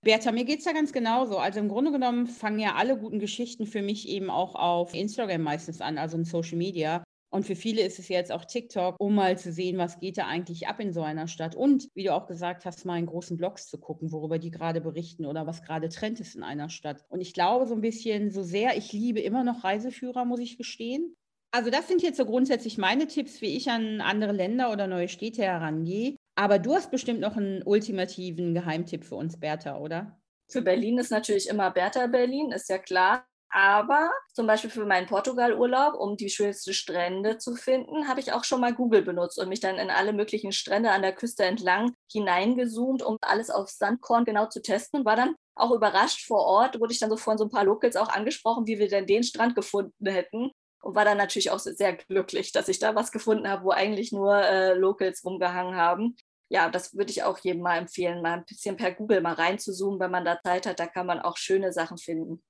Bertha, 0.03 0.33
mir 0.33 0.45
geht 0.45 0.59
es 0.59 0.65
ja 0.65 0.73
ganz 0.73 0.93
genauso. 0.93 1.39
Also 1.39 1.61
im 1.61 1.69
Grunde 1.69 1.93
genommen 1.93 2.27
fangen 2.27 2.59
ja 2.59 2.75
alle 2.75 2.99
guten 2.99 3.21
Geschichten 3.21 3.67
für 3.67 3.81
mich 3.81 4.09
eben 4.09 4.29
auch 4.29 4.55
auf 4.57 4.93
Instagram 4.93 5.43
meistens 5.43 5.81
an, 5.81 5.99
also 5.99 6.17
in 6.17 6.25
Social 6.25 6.59
Media. 6.59 7.04
Und 7.35 7.45
für 7.45 7.57
viele 7.57 7.83
ist 7.83 7.99
es 7.99 8.07
jetzt 8.07 8.31
auch 8.31 8.45
TikTok, 8.45 8.95
um 9.01 9.17
mal 9.17 9.37
zu 9.37 9.51
sehen, 9.51 9.77
was 9.77 9.99
geht 9.99 10.19
da 10.19 10.29
eigentlich 10.29 10.69
ab 10.69 10.79
in 10.79 10.93
so 10.93 11.03
einer 11.03 11.27
Stadt. 11.27 11.57
Und 11.57 11.89
wie 11.93 12.05
du 12.05 12.15
auch 12.15 12.29
gesagt 12.29 12.65
hast, 12.65 12.85
mal 12.85 12.97
in 12.97 13.07
großen 13.07 13.37
Blogs 13.37 13.67
zu 13.67 13.77
gucken, 13.77 14.13
worüber 14.13 14.39
die 14.39 14.53
gerade 14.53 14.81
berichten 14.81 15.27
oder 15.27 15.45
was 15.45 15.63
gerade 15.63 15.89
Trend 15.89 16.21
ist 16.21 16.37
in 16.37 16.45
einer 16.45 16.69
Stadt. 16.69 17.05
Und 17.09 17.21
ich 17.21 17.35
glaube 17.35 17.67
so 17.67 17.75
ein 17.75 17.81
bisschen, 17.81 18.31
so 18.31 18.45
sehr 18.45 18.77
ich 18.77 18.93
liebe 18.93 19.19
immer 19.19 19.43
noch 19.43 19.65
Reiseführer, 19.65 20.25
muss 20.25 20.39
ich 20.39 20.57
gestehen. 20.57 21.17
Also 21.51 21.71
das 21.71 21.89
sind 21.89 22.03
jetzt 22.03 22.19
so 22.19 22.25
grundsätzlich 22.25 22.79
meine 22.79 23.09
Tipps, 23.09 23.41
wie 23.41 23.57
ich 23.57 23.69
an 23.69 24.01
andere 24.01 24.31
Länder 24.31 24.71
oder 24.71 24.87
neue 24.87 25.09
Städte 25.09 25.43
herangehe. 25.43 26.15
Aber 26.37 26.61
du 26.61 26.73
hast 26.73 26.93
bestimmt 26.93 27.19
noch 27.19 27.37
einen 27.37 27.65
ultimativen 27.65 28.55
Geheimtipp 28.55 29.03
für 29.03 29.17
uns, 29.17 29.41
Bertha, 29.41 29.79
oder? 29.79 30.21
Für 30.49 30.63
Berlin 30.63 30.99
ist 30.99 31.11
natürlich 31.11 31.49
immer 31.49 31.73
Bertha 31.73 32.07
Berlin, 32.07 32.53
ist 32.53 32.69
ja 32.69 32.79
klar. 32.79 33.27
Aber 33.51 34.11
zum 34.33 34.47
Beispiel 34.49 34.71
für 34.71 34.85
meinen 34.85 35.07
Portugal-Urlaub, 35.07 35.95
um 35.95 36.17
die 36.17 36.29
schönsten 36.29 36.73
Strände 36.73 37.39
zu 37.39 37.55
finden, 37.55 38.09
habe 38.09 38.19
ich 38.19 38.33
auch 38.33 38.43
schon 38.43 38.61
mal 38.61 38.75
Google 38.75 39.03
benutzt 39.03 39.39
und 39.39 39.49
mich 39.49 39.61
dann 39.61 39.77
in 39.77 39.91
alle 39.91 40.13
möglichen 40.13 40.51
Strände 40.51 40.91
an 40.91 41.03
der 41.03 41.13
Küste 41.15 41.45
entlang 41.45 41.95
hineingezoomt, 42.11 43.03
um 43.03 43.17
alles 43.21 43.51
auf 43.51 43.69
Sandkorn 43.69 44.25
genau 44.25 44.47
zu 44.47 44.61
testen. 44.61 45.05
War 45.05 45.15
dann 45.15 45.37
auch 45.55 45.71
überrascht 45.71 46.27
vor 46.27 46.45
Ort, 46.45 46.81
wurde 46.81 46.93
ich 46.93 46.99
dann 46.99 47.11
so 47.11 47.17
von 47.17 47.39
so 47.39 47.45
ein 47.45 47.51
paar 47.51 47.65
Locals 47.65 47.95
auch 47.95 48.09
angesprochen, 48.09 48.67
wie 48.67 48.81
wir 48.81 48.89
denn 48.89 49.07
den 49.07 49.23
Strand 49.23 49.55
gefunden 49.55 50.07
hätten. 50.07 50.51
Und 50.83 50.97
war 50.97 51.05
dann 51.05 51.17
natürlich 51.17 51.51
auch 51.51 51.61
sehr 51.61 51.95
glücklich, 51.95 52.53
dass 52.53 52.69
ich 52.69 52.81
da 52.81 52.95
was 52.95 53.13
gefunden 53.13 53.49
habe, 53.49 53.65
wo 53.65 53.71
eigentlich 53.71 54.13
nur 54.13 54.37
äh, 54.37 54.75
Locals 54.75 55.25
rumgehangen 55.25 55.77
haben 55.77 56.17
ja, 56.51 56.69
das 56.71 56.95
würde 56.95 57.11
ich 57.11 57.23
auch 57.25 57.39
jedem 57.39 57.63
mal 57.63 57.79
empfehlen, 57.79 58.23
mal 58.23 58.35
ein 58.35 58.45
bisschen 58.45 58.77
per 58.77 58.93
Google 58.93 59.21
mal 59.21 59.33
reinzuzoomen, 59.33 59.99
wenn 59.99 60.11
man 60.11 60.25
da 60.25 60.41
Zeit 60.43 60.67
hat. 60.67 60.79
Da 60.79 60.87
kann 60.87 61.07
man 61.07 61.21
auch 61.21 61.37
schöne 61.37 61.73
Sachen 61.73 61.99
finden. 61.99 62.43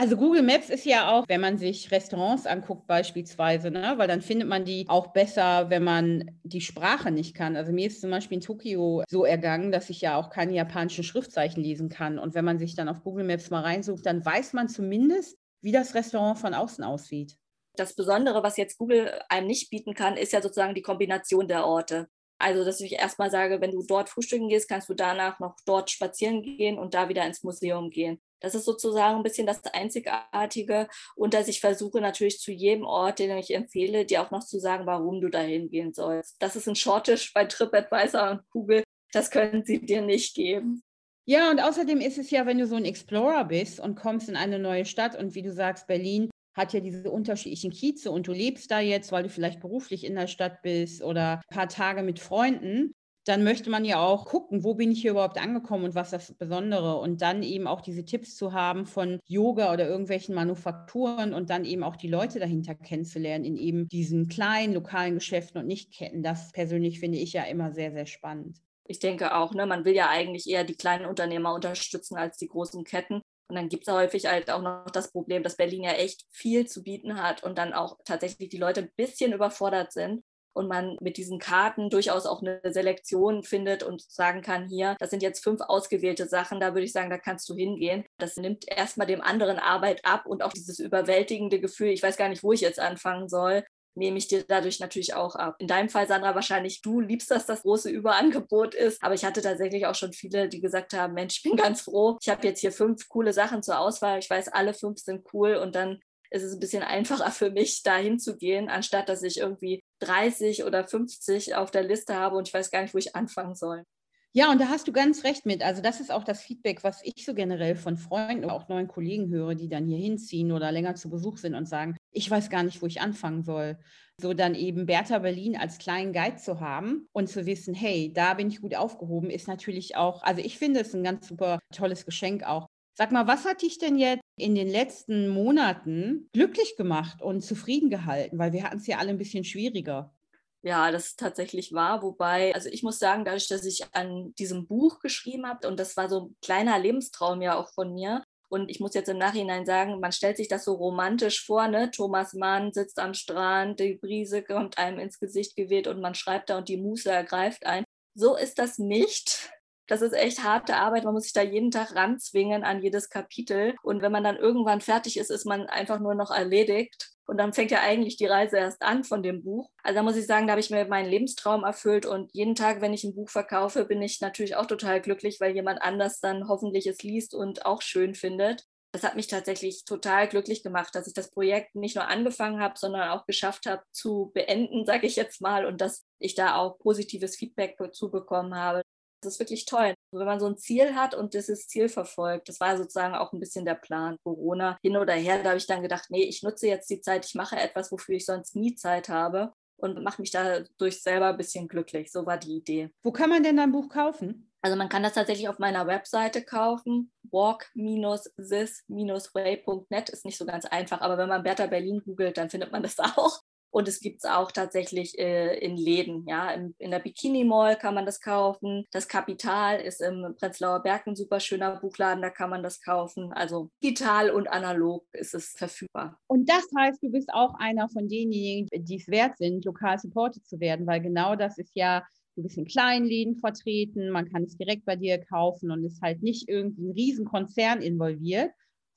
Also 0.00 0.16
Google 0.16 0.40
Maps 0.40 0.70
ist 0.70 0.86
ja 0.86 1.10
auch, 1.10 1.26
wenn 1.28 1.42
man 1.42 1.58
sich 1.58 1.90
Restaurants 1.90 2.46
anguckt 2.46 2.86
beispielsweise, 2.86 3.70
ne? 3.70 3.92
weil 3.98 4.08
dann 4.08 4.22
findet 4.22 4.48
man 4.48 4.64
die 4.64 4.86
auch 4.88 5.08
besser, 5.08 5.68
wenn 5.68 5.84
man 5.84 6.38
die 6.42 6.62
Sprache 6.62 7.10
nicht 7.10 7.36
kann. 7.36 7.54
Also 7.54 7.70
mir 7.70 7.88
ist 7.88 8.00
zum 8.00 8.08
Beispiel 8.08 8.36
in 8.36 8.40
Tokio 8.40 9.02
so 9.10 9.26
ergangen, 9.26 9.72
dass 9.72 9.90
ich 9.90 10.00
ja 10.00 10.16
auch 10.16 10.30
keine 10.30 10.54
japanischen 10.54 11.04
Schriftzeichen 11.04 11.62
lesen 11.62 11.90
kann. 11.90 12.18
Und 12.18 12.34
wenn 12.34 12.46
man 12.46 12.58
sich 12.58 12.74
dann 12.74 12.88
auf 12.88 13.02
Google 13.02 13.26
Maps 13.26 13.50
mal 13.50 13.60
reinsucht, 13.60 14.06
dann 14.06 14.24
weiß 14.24 14.54
man 14.54 14.70
zumindest, 14.70 15.36
wie 15.60 15.70
das 15.70 15.94
Restaurant 15.94 16.38
von 16.38 16.54
außen 16.54 16.82
aussieht. 16.82 17.36
Das 17.76 17.94
Besondere, 17.94 18.42
was 18.42 18.56
jetzt 18.56 18.78
Google 18.78 19.20
einem 19.28 19.48
nicht 19.48 19.68
bieten 19.68 19.92
kann, 19.92 20.16
ist 20.16 20.32
ja 20.32 20.40
sozusagen 20.40 20.74
die 20.74 20.80
Kombination 20.80 21.46
der 21.46 21.66
Orte. 21.66 22.08
Also, 22.38 22.64
dass 22.64 22.80
ich 22.80 22.94
erstmal 22.94 23.30
sage, 23.30 23.60
wenn 23.60 23.72
du 23.72 23.84
dort 23.86 24.08
frühstücken 24.08 24.48
gehst, 24.48 24.66
kannst 24.66 24.88
du 24.88 24.94
danach 24.94 25.40
noch 25.40 25.56
dort 25.66 25.90
spazieren 25.90 26.40
gehen 26.42 26.78
und 26.78 26.94
da 26.94 27.10
wieder 27.10 27.26
ins 27.26 27.42
Museum 27.42 27.90
gehen. 27.90 28.18
Das 28.40 28.54
ist 28.54 28.64
sozusagen 28.64 29.16
ein 29.16 29.22
bisschen 29.22 29.46
das 29.46 29.62
Einzigartige 29.72 30.88
und 31.14 31.34
dass 31.34 31.48
ich 31.48 31.60
versuche 31.60 32.00
natürlich 32.00 32.40
zu 32.40 32.52
jedem 32.52 32.84
Ort, 32.84 33.18
den 33.18 33.36
ich 33.36 33.54
empfehle, 33.54 34.04
dir 34.04 34.22
auch 34.22 34.30
noch 34.30 34.44
zu 34.44 34.58
sagen, 34.58 34.86
warum 34.86 35.20
du 35.20 35.28
dahin 35.28 35.68
gehen 35.68 35.92
sollst. 35.92 36.36
Das 36.40 36.56
ist 36.56 36.68
ein 36.68 36.76
Shortish 36.76 37.32
bei 37.32 37.44
TripAdvisor 37.44 38.30
und 38.30 38.50
Google. 38.50 38.82
Das 39.12 39.30
können 39.30 39.64
sie 39.64 39.84
dir 39.84 40.02
nicht 40.02 40.34
geben. 40.34 40.82
Ja, 41.26 41.50
und 41.50 41.60
außerdem 41.60 42.00
ist 42.00 42.18
es 42.18 42.30
ja, 42.30 42.46
wenn 42.46 42.58
du 42.58 42.66
so 42.66 42.76
ein 42.76 42.84
Explorer 42.84 43.44
bist 43.44 43.78
und 43.78 43.94
kommst 43.94 44.28
in 44.28 44.36
eine 44.36 44.58
neue 44.58 44.84
Stadt 44.84 45.16
und 45.16 45.34
wie 45.34 45.42
du 45.42 45.52
sagst, 45.52 45.86
Berlin 45.86 46.30
hat 46.56 46.72
ja 46.72 46.80
diese 46.80 47.10
unterschiedlichen 47.10 47.70
Kieze 47.70 48.10
und 48.10 48.26
du 48.26 48.32
lebst 48.32 48.70
da 48.70 48.80
jetzt, 48.80 49.12
weil 49.12 49.22
du 49.22 49.28
vielleicht 49.28 49.60
beruflich 49.60 50.04
in 50.04 50.16
der 50.16 50.26
Stadt 50.26 50.62
bist 50.62 51.02
oder 51.02 51.40
ein 51.48 51.54
paar 51.54 51.68
Tage 51.68 52.02
mit 52.02 52.18
Freunden, 52.18 52.94
dann 53.24 53.44
möchte 53.44 53.70
man 53.70 53.84
ja 53.84 53.98
auch 54.00 54.24
gucken, 54.24 54.64
wo 54.64 54.74
bin 54.74 54.90
ich 54.90 55.02
hier 55.02 55.12
überhaupt 55.12 55.38
angekommen 55.38 55.84
und 55.84 55.94
was 55.94 56.10
das 56.10 56.32
Besondere 56.34 56.96
und 56.96 57.20
dann 57.22 57.42
eben 57.42 57.66
auch 57.66 57.80
diese 57.80 58.04
Tipps 58.04 58.36
zu 58.36 58.52
haben 58.52 58.86
von 58.86 59.20
Yoga 59.26 59.72
oder 59.72 59.86
irgendwelchen 59.86 60.34
Manufakturen 60.34 61.34
und 61.34 61.50
dann 61.50 61.64
eben 61.64 61.82
auch 61.82 61.96
die 61.96 62.08
Leute 62.08 62.38
dahinter 62.38 62.74
kennenzulernen 62.74 63.44
in 63.44 63.56
eben 63.56 63.88
diesen 63.88 64.28
kleinen 64.28 64.72
lokalen 64.72 65.14
Geschäften 65.14 65.60
und 65.60 65.66
nicht 65.66 65.92
Ketten. 65.92 66.22
Das 66.22 66.50
persönlich 66.52 67.00
finde 67.00 67.18
ich 67.18 67.32
ja 67.32 67.44
immer 67.44 67.72
sehr, 67.72 67.92
sehr 67.92 68.06
spannend. 68.06 68.58
Ich 68.86 68.98
denke 68.98 69.36
auch, 69.36 69.54
ne, 69.54 69.66
man 69.66 69.84
will 69.84 69.94
ja 69.94 70.08
eigentlich 70.08 70.48
eher 70.48 70.64
die 70.64 70.74
kleinen 70.74 71.06
Unternehmer 71.06 71.54
unterstützen 71.54 72.16
als 72.16 72.38
die 72.38 72.48
großen 72.48 72.84
Ketten. 72.84 73.22
Und 73.48 73.56
dann 73.56 73.68
gibt 73.68 73.86
es 73.86 73.92
häufig 73.92 74.26
halt 74.26 74.50
auch 74.50 74.62
noch 74.62 74.90
das 74.90 75.12
Problem, 75.12 75.42
dass 75.42 75.56
Berlin 75.56 75.82
ja 75.82 75.92
echt 75.92 76.24
viel 76.30 76.66
zu 76.66 76.82
bieten 76.82 77.20
hat 77.20 77.42
und 77.42 77.58
dann 77.58 77.72
auch 77.72 77.98
tatsächlich 78.04 78.48
die 78.48 78.58
Leute 78.58 78.82
ein 78.82 78.90
bisschen 78.96 79.32
überfordert 79.32 79.92
sind 79.92 80.22
und 80.52 80.68
man 80.68 80.96
mit 81.00 81.16
diesen 81.16 81.38
Karten 81.38 81.90
durchaus 81.90 82.26
auch 82.26 82.42
eine 82.42 82.60
Selektion 82.64 83.42
findet 83.42 83.82
und 83.82 84.02
sagen 84.02 84.42
kann, 84.42 84.68
hier, 84.68 84.96
das 84.98 85.10
sind 85.10 85.22
jetzt 85.22 85.42
fünf 85.42 85.60
ausgewählte 85.60 86.26
Sachen, 86.26 86.60
da 86.60 86.74
würde 86.74 86.84
ich 86.84 86.92
sagen, 86.92 87.10
da 87.10 87.18
kannst 87.18 87.48
du 87.48 87.54
hingehen. 87.54 88.04
Das 88.18 88.36
nimmt 88.36 88.64
erstmal 88.68 89.06
dem 89.06 89.20
anderen 89.20 89.58
Arbeit 89.58 90.04
ab 90.04 90.26
und 90.26 90.42
auch 90.42 90.52
dieses 90.52 90.78
überwältigende 90.78 91.60
Gefühl, 91.60 91.88
ich 91.88 92.02
weiß 92.02 92.16
gar 92.16 92.28
nicht, 92.28 92.42
wo 92.42 92.52
ich 92.52 92.60
jetzt 92.60 92.80
anfangen 92.80 93.28
soll, 93.28 93.64
nehme 93.94 94.18
ich 94.18 94.28
dir 94.28 94.44
dadurch 94.46 94.80
natürlich 94.80 95.14
auch 95.14 95.34
ab. 95.34 95.56
In 95.58 95.66
deinem 95.66 95.88
Fall, 95.88 96.06
Sandra, 96.06 96.34
wahrscheinlich 96.34 96.80
du 96.82 97.00
liebst, 97.00 97.30
dass 97.30 97.46
das 97.46 97.62
große 97.62 97.90
Überangebot 97.90 98.74
ist. 98.74 99.02
Aber 99.02 99.14
ich 99.14 99.24
hatte 99.24 99.42
tatsächlich 99.42 99.86
auch 99.86 99.94
schon 99.94 100.12
viele, 100.12 100.48
die 100.48 100.60
gesagt 100.60 100.92
haben, 100.94 101.14
Mensch, 101.14 101.38
ich 101.38 101.42
bin 101.42 101.56
ganz 101.56 101.82
froh. 101.82 102.16
Ich 102.20 102.28
habe 102.28 102.46
jetzt 102.46 102.60
hier 102.60 102.72
fünf 102.72 103.08
coole 103.08 103.32
Sachen 103.32 103.62
zur 103.62 103.78
Auswahl. 103.78 104.18
Ich 104.18 104.30
weiß, 104.30 104.48
alle 104.48 104.74
fünf 104.74 104.98
sind 104.98 105.26
cool 105.32 105.56
und 105.56 105.74
dann 105.74 106.00
ist 106.30 106.42
es 106.42 106.54
ein 106.54 106.60
bisschen 106.60 106.82
einfacher 106.82 107.30
für 107.30 107.50
mich, 107.50 107.82
da 107.82 107.96
hinzugehen, 107.96 108.68
anstatt 108.68 109.08
dass 109.08 109.22
ich 109.22 109.38
irgendwie 109.38 109.82
30 110.00 110.64
oder 110.64 110.86
50 110.86 111.54
auf 111.56 111.70
der 111.70 111.82
Liste 111.82 112.14
habe 112.14 112.36
und 112.36 112.48
ich 112.48 112.54
weiß 112.54 112.70
gar 112.70 112.82
nicht, 112.82 112.94
wo 112.94 112.98
ich 112.98 113.16
anfangen 113.16 113.54
soll. 113.54 113.84
Ja, 114.32 114.52
und 114.52 114.60
da 114.60 114.68
hast 114.68 114.86
du 114.86 114.92
ganz 114.92 115.24
recht 115.24 115.44
mit. 115.44 115.60
Also 115.60 115.82
das 115.82 115.98
ist 115.98 116.12
auch 116.12 116.22
das 116.22 116.40
Feedback, 116.40 116.84
was 116.84 117.00
ich 117.02 117.24
so 117.24 117.34
generell 117.34 117.74
von 117.74 117.96
Freunden 117.96 118.44
oder 118.44 118.54
auch 118.54 118.68
neuen 118.68 118.86
Kollegen 118.86 119.28
höre, 119.28 119.56
die 119.56 119.68
dann 119.68 119.86
hier 119.86 119.98
hinziehen 119.98 120.52
oder 120.52 120.70
länger 120.70 120.94
zu 120.94 121.10
Besuch 121.10 121.38
sind 121.38 121.56
und 121.56 121.66
sagen, 121.66 121.96
ich 122.12 122.30
weiß 122.30 122.48
gar 122.48 122.62
nicht, 122.62 122.80
wo 122.80 122.86
ich 122.86 123.00
anfangen 123.00 123.42
soll. 123.42 123.76
So 124.18 124.32
dann 124.32 124.54
eben 124.54 124.86
Bertha 124.86 125.18
Berlin 125.18 125.56
als 125.56 125.78
kleinen 125.78 126.12
Guide 126.12 126.36
zu 126.36 126.60
haben 126.60 127.08
und 127.10 127.28
zu 127.28 127.44
wissen, 127.44 127.74
hey, 127.74 128.12
da 128.12 128.34
bin 128.34 128.48
ich 128.48 128.60
gut 128.60 128.76
aufgehoben, 128.76 129.30
ist 129.30 129.48
natürlich 129.48 129.96
auch, 129.96 130.22
also 130.22 130.40
ich 130.40 130.58
finde 130.58 130.80
es 130.80 130.94
ein 130.94 131.02
ganz 131.02 131.26
super 131.26 131.58
tolles 131.74 132.04
Geschenk 132.04 132.44
auch. 132.44 132.68
Sag 132.94 133.12
mal, 133.12 133.26
was 133.26 133.44
hat 133.44 133.62
dich 133.62 133.78
denn 133.78 133.96
jetzt 133.96 134.22
in 134.36 134.54
den 134.54 134.68
letzten 134.68 135.28
Monaten 135.28 136.28
glücklich 136.32 136.76
gemacht 136.76 137.22
und 137.22 137.42
zufrieden 137.42 137.88
gehalten? 137.88 138.38
Weil 138.38 138.52
wir 138.52 138.64
hatten 138.64 138.78
es 138.78 138.86
ja 138.86 138.98
alle 138.98 139.10
ein 139.10 139.18
bisschen 139.18 139.44
schwieriger. 139.44 140.14
Ja, 140.62 140.90
das 140.92 141.06
ist 141.06 141.18
tatsächlich 141.18 141.72
wahr. 141.72 142.02
Wobei, 142.02 142.54
also 142.54 142.68
ich 142.68 142.82
muss 142.82 142.98
sagen, 142.98 143.24
dadurch, 143.24 143.48
dass 143.48 143.64
ich 143.64 143.86
an 143.94 144.34
diesem 144.34 144.66
Buch 144.66 145.00
geschrieben 145.00 145.46
habe, 145.46 145.66
und 145.66 145.80
das 145.80 145.96
war 145.96 146.10
so 146.10 146.26
ein 146.26 146.36
kleiner 146.42 146.78
Lebenstraum 146.78 147.40
ja 147.40 147.56
auch 147.56 147.72
von 147.72 147.94
mir. 147.94 148.22
Und 148.50 148.68
ich 148.68 148.80
muss 148.80 148.94
jetzt 148.94 149.08
im 149.08 149.16
Nachhinein 149.16 149.64
sagen, 149.64 150.00
man 150.00 150.12
stellt 150.12 150.36
sich 150.36 150.48
das 150.48 150.64
so 150.64 150.74
romantisch 150.74 151.44
vor, 151.46 151.68
ne? 151.68 151.90
Thomas 151.92 152.34
Mann 152.34 152.72
sitzt 152.72 152.98
am 152.98 153.14
Strand, 153.14 153.78
die 153.78 153.94
Brise 153.94 154.42
kommt 154.42 154.76
einem 154.76 154.98
ins 154.98 155.20
Gesicht 155.20 155.54
geweht 155.56 155.86
und 155.86 156.00
man 156.00 156.14
schreibt 156.16 156.50
da 156.50 156.58
und 156.58 156.68
die 156.68 156.76
Muße 156.76 157.10
ergreift 157.10 157.64
ein. 157.64 157.84
So 158.14 158.36
ist 158.36 158.58
das 158.58 158.78
nicht 158.78 159.50
das 159.90 160.02
ist 160.02 160.12
echt 160.12 160.44
harte 160.44 160.76
Arbeit. 160.76 161.02
Man 161.02 161.14
muss 161.14 161.24
sich 161.24 161.32
da 161.32 161.42
jeden 161.42 161.72
Tag 161.72 161.96
ranzwingen 161.96 162.62
an 162.62 162.80
jedes 162.80 163.10
Kapitel. 163.10 163.74
Und 163.82 164.02
wenn 164.02 164.12
man 164.12 164.22
dann 164.22 164.36
irgendwann 164.36 164.80
fertig 164.80 165.18
ist, 165.18 165.30
ist 165.30 165.46
man 165.46 165.66
einfach 165.66 165.98
nur 165.98 166.14
noch 166.14 166.30
erledigt. 166.30 167.10
Und 167.26 167.38
dann 167.38 167.52
fängt 167.52 167.72
ja 167.72 167.80
eigentlich 167.80 168.16
die 168.16 168.26
Reise 168.26 168.56
erst 168.56 168.82
an 168.82 169.02
von 169.02 169.24
dem 169.24 169.42
Buch. 169.42 169.68
Also 169.82 169.96
da 169.96 170.02
muss 170.04 170.14
ich 170.14 170.26
sagen, 170.26 170.46
da 170.46 170.52
habe 170.52 170.60
ich 170.60 170.70
mir 170.70 170.84
meinen 170.86 171.10
Lebenstraum 171.10 171.64
erfüllt. 171.64 172.06
Und 172.06 172.30
jeden 172.32 172.54
Tag, 172.54 172.80
wenn 172.80 172.94
ich 172.94 173.02
ein 173.02 173.16
Buch 173.16 173.30
verkaufe, 173.30 173.84
bin 173.84 174.00
ich 174.00 174.20
natürlich 174.20 174.54
auch 174.54 174.66
total 174.66 175.00
glücklich, 175.00 175.40
weil 175.40 175.56
jemand 175.56 175.82
anders 175.82 176.20
dann 176.20 176.46
hoffentlich 176.46 176.86
es 176.86 177.02
liest 177.02 177.34
und 177.34 177.66
auch 177.66 177.82
schön 177.82 178.14
findet. 178.14 178.66
Das 178.92 179.02
hat 179.02 179.16
mich 179.16 179.26
tatsächlich 179.26 179.84
total 179.84 180.28
glücklich 180.28 180.62
gemacht, 180.62 180.94
dass 180.94 181.08
ich 181.08 181.14
das 181.14 181.32
Projekt 181.32 181.74
nicht 181.74 181.96
nur 181.96 182.06
angefangen 182.06 182.60
habe, 182.60 182.74
sondern 182.78 183.08
auch 183.10 183.26
geschafft 183.26 183.66
habe 183.66 183.82
zu 183.90 184.30
beenden, 184.34 184.84
sage 184.84 185.08
ich 185.08 185.16
jetzt 185.16 185.40
mal, 185.40 185.66
und 185.66 185.80
dass 185.80 186.04
ich 186.20 186.36
da 186.36 186.56
auch 186.56 186.78
positives 186.78 187.34
Feedback 187.36 187.76
dazu 187.76 188.10
bekommen 188.10 188.54
habe. 188.54 188.82
Das 189.22 189.34
ist 189.34 189.38
wirklich 189.38 189.66
toll, 189.66 189.94
wenn 190.12 190.26
man 190.26 190.40
so 190.40 190.46
ein 190.46 190.56
Ziel 190.56 190.94
hat 190.94 191.14
und 191.14 191.34
dieses 191.34 191.66
Ziel 191.66 191.88
verfolgt. 191.88 192.48
Das 192.48 192.58
war 192.58 192.76
sozusagen 192.76 193.14
auch 193.14 193.32
ein 193.32 193.40
bisschen 193.40 193.64
der 193.64 193.74
Plan. 193.74 194.16
Corona 194.24 194.78
hin 194.82 194.96
oder 194.96 195.14
her, 195.14 195.42
da 195.42 195.50
habe 195.50 195.58
ich 195.58 195.66
dann 195.66 195.82
gedacht, 195.82 196.06
nee, 196.10 196.24
ich 196.24 196.42
nutze 196.42 196.66
jetzt 196.66 196.88
die 196.88 197.00
Zeit, 197.00 197.26
ich 197.26 197.34
mache 197.34 197.56
etwas, 197.56 197.92
wofür 197.92 198.16
ich 198.16 198.24
sonst 198.24 198.56
nie 198.56 198.74
Zeit 198.74 199.08
habe 199.08 199.52
und 199.76 200.02
mache 200.02 200.22
mich 200.22 200.30
dadurch 200.30 201.02
selber 201.02 201.28
ein 201.28 201.36
bisschen 201.36 201.68
glücklich. 201.68 202.10
So 202.10 202.24
war 202.26 202.38
die 202.38 202.56
Idee. 202.56 202.90
Wo 203.02 203.12
kann 203.12 203.30
man 203.30 203.42
denn 203.42 203.56
dein 203.56 203.72
Buch 203.72 203.88
kaufen? 203.88 204.50
Also 204.62 204.76
man 204.76 204.90
kann 204.90 205.02
das 205.02 205.14
tatsächlich 205.14 205.48
auf 205.48 205.58
meiner 205.58 205.86
Webseite 205.86 206.42
kaufen. 206.42 207.10
walk-this-way.net 207.30 210.10
ist 210.10 210.26
nicht 210.26 210.36
so 210.36 210.44
ganz 210.44 210.66
einfach, 210.66 211.00
aber 211.00 211.16
wenn 211.16 211.30
man 211.30 211.42
Bertha 211.42 211.66
Berlin 211.66 212.02
googelt, 212.04 212.36
dann 212.36 212.50
findet 212.50 212.70
man 212.70 212.82
das 212.82 212.98
auch. 212.98 213.40
Und 213.70 213.88
es 213.88 214.00
gibt 214.00 214.18
es 214.18 214.30
auch 214.30 214.52
tatsächlich 214.52 215.18
äh, 215.18 215.58
in 215.58 215.76
Läden. 215.76 216.26
Ja? 216.28 216.50
In, 216.50 216.74
in 216.78 216.90
der 216.90 216.98
Bikini 216.98 217.44
Mall 217.44 217.76
kann 217.76 217.94
man 217.94 218.06
das 218.06 218.20
kaufen. 218.20 218.84
Das 218.90 219.08
Kapital 219.08 219.80
ist 219.80 220.00
im 220.00 220.34
Prenzlauer 220.38 220.82
Berg 220.82 221.06
ein 221.06 221.16
super 221.16 221.40
schöner 221.40 221.76
Buchladen, 221.80 222.22
da 222.22 222.30
kann 222.30 222.50
man 222.50 222.62
das 222.62 222.80
kaufen. 222.80 223.32
Also 223.32 223.70
digital 223.82 224.30
und 224.30 224.48
analog 224.48 225.06
ist 225.12 225.34
es 225.34 225.54
verfügbar. 225.56 226.18
Und 226.26 226.48
das 226.48 226.66
heißt, 226.76 227.02
du 227.02 227.10
bist 227.10 227.32
auch 227.32 227.54
einer 227.58 227.88
von 227.88 228.08
denjenigen, 228.08 228.68
die 228.72 228.96
es 228.96 229.08
wert 229.08 229.38
sind, 229.38 229.64
lokal 229.64 229.98
supported 229.98 230.46
zu 230.46 230.60
werden, 230.60 230.86
weil 230.86 231.00
genau 231.00 231.36
das 231.36 231.58
ist 231.58 231.72
ja 231.74 232.02
du 232.36 232.42
bist 232.42 232.58
in 232.58 232.64
kleinen 232.64 233.06
Läden 233.06 233.36
vertreten, 233.36 234.10
man 234.10 234.30
kann 234.30 234.44
es 234.44 234.56
direkt 234.56 234.84
bei 234.84 234.96
dir 234.96 235.18
kaufen 235.18 235.70
und 235.70 235.84
ist 235.84 236.00
halt 236.00 236.22
nicht 236.22 236.48
irgendwie 236.48 236.88
ein 236.88 236.92
Riesenkonzern 236.92 237.82
involviert, 237.82 238.50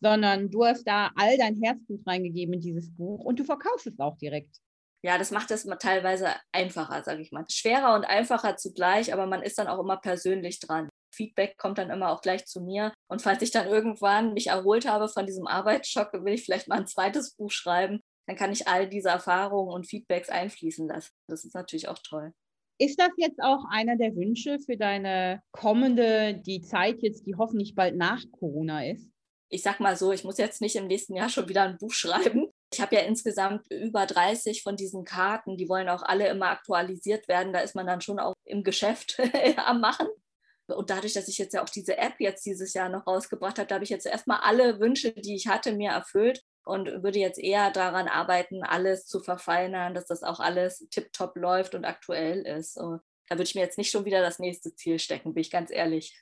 sondern 0.04 0.52
du 0.52 0.66
hast 0.66 0.84
da 0.84 1.12
all 1.16 1.38
dein 1.38 1.62
Herzblut 1.63 2.06
reingegeben 2.06 2.56
in 2.56 2.60
dieses 2.60 2.94
Buch 2.94 3.24
und 3.24 3.39
du 3.39 3.46
verkaufst 3.46 3.88
es 3.88 4.00
auch 4.00 4.18
direkt. 4.18 4.58
Ja, 5.06 5.18
das 5.18 5.32
macht 5.32 5.52
es 5.52 5.66
teilweise 5.80 6.28
einfacher, 6.52 7.04
sage 7.04 7.22
ich 7.22 7.32
mal. 7.32 7.46
Schwerer 7.50 7.96
und 7.96 8.06
einfacher 8.06 8.58
zugleich, 8.58 9.13
aber 9.13 9.28
man 9.28 9.42
ist 9.42 9.58
dann 9.58 9.68
auch 9.68 9.80
immer 9.80 9.98
persönlich 9.98 10.60
dran. 10.60 10.89
Feedback 11.13 11.58
kommt 11.58 11.78
dann 11.78 11.89
immer 11.89 12.10
auch 12.10 12.22
gleich 12.22 12.46
zu 12.46 12.62
mir. 12.62 12.94
Und 13.10 13.22
falls 13.22 13.42
ich 13.42 13.52
dann 13.52 13.68
irgendwann 13.68 14.34
mich 14.34 14.48
erholt 14.48 14.88
habe 14.88 15.08
von 15.08 15.26
diesem 15.26 15.48
Arbeitsschock, 15.48 16.12
will 16.13 16.34
ich 16.34 16.44
vielleicht 16.44 16.68
mal 16.68 16.80
ein 16.80 16.88
zweites 16.88 17.36
Buch 17.36 17.52
schreiben, 17.52 18.02
dann 18.28 18.38
kann 18.38 18.52
ich 18.52 18.68
all 18.68 18.89
diese 18.89 19.10
Erfahrungen 19.10 19.74
und 19.74 19.88
Feedbacks 19.88 20.30
einfließen 20.30 20.88
lassen. 20.88 21.12
Das 21.28 21.46
ist 21.46 21.54
natürlich 21.54 21.88
auch 21.88 22.00
toll. 22.00 22.34
Ist 22.80 23.00
das 23.00 23.12
jetzt 23.18 23.42
auch 23.42 23.66
einer 23.70 23.98
der 23.98 24.16
Wünsche 24.16 24.58
für 24.60 24.78
deine 24.78 25.42
kommende, 25.52 26.34
die 26.34 26.62
Zeit 26.62 27.02
jetzt, 27.02 27.26
die 27.28 27.36
hoffentlich 27.36 27.76
bald 27.76 27.96
nach 27.96 28.24
Corona 28.32 28.86
ist? 28.86 29.12
Ich 29.54 29.62
sag 29.62 29.80
mal 29.80 29.96
so, 29.96 30.12
ich 30.12 30.24
muss 30.24 30.39
jetzt 30.39 30.62
nicht 30.62 30.76
im 30.76 30.88
nächsten 30.88 31.16
Jahr 31.16 31.30
schon 31.30 31.48
wieder 31.48 31.62
ein 31.62 31.78
Buch 31.78 31.94
schreiben. 31.94 32.52
Ich 32.74 32.82
habe 32.82 32.96
ja 32.96 33.02
insgesamt 33.02 33.68
über 33.70 34.08
30 34.08 34.63
von 34.63 34.76
diesen 34.76 35.06
Karten, 35.06 35.58
die 35.58 35.70
wollen 35.70 35.89
auch 35.89 36.02
alle 36.02 36.28
immer 36.28 36.48
aktualisiert 36.48 37.28
werden. 37.28 37.54
Da 37.54 37.60
ist 37.60 37.76
man 37.76 37.86
dann 37.86 38.02
schon 38.02 38.20
auch 38.20 38.34
im 38.46 38.63
Geschäft 38.63 39.20
am 39.58 39.80
Machen. 39.80 40.08
Und 40.66 40.89
dadurch, 40.89 41.13
dass 41.13 41.28
ich 41.28 41.38
jetzt 41.38 41.54
ja 41.54 41.62
auch 41.62 41.70
diese 41.70 41.98
App 41.98 42.16
jetzt 42.20 42.46
dieses 42.46 42.74
Jahr 42.74 42.89
noch 42.89 43.06
rausgebracht 43.06 43.60
habe, 43.60 43.68
da 43.68 43.76
habe 43.76 43.84
ich 43.84 43.92
jetzt 43.92 44.08
erstmal 44.08 44.39
alle 44.42 44.80
Wünsche, 44.80 45.12
die 45.12 45.36
ich 45.36 45.48
hatte, 45.48 45.74
mir 45.74 45.92
erfüllt 45.92 46.42
und 46.66 46.88
würde 47.04 47.20
jetzt 47.20 47.38
eher 47.38 47.70
daran 47.70 48.08
arbeiten, 48.08 48.63
alles 48.63 49.06
zu 49.06 49.20
verfeinern, 49.20 49.94
dass 49.94 50.06
das 50.08 50.24
auch 50.24 50.39
alles 50.39 50.88
tiptop 50.89 51.36
läuft 51.36 51.76
und 51.76 51.86
aktuell 51.86 52.42
ist. 52.48 52.78
da 52.78 53.00
würde 53.30 53.44
ich 53.44 53.56
mir 53.56 53.62
jetzt 53.62 53.78
nicht 53.78 53.92
schon 53.92 54.06
wieder 54.06 54.22
das 54.22 54.39
nächste 54.39 54.74
Ziel 54.74 54.98
stecken, 54.98 55.34
bin 55.34 55.42
ich 55.42 55.52
ganz 55.52 55.70
ehrlich. 55.70 56.18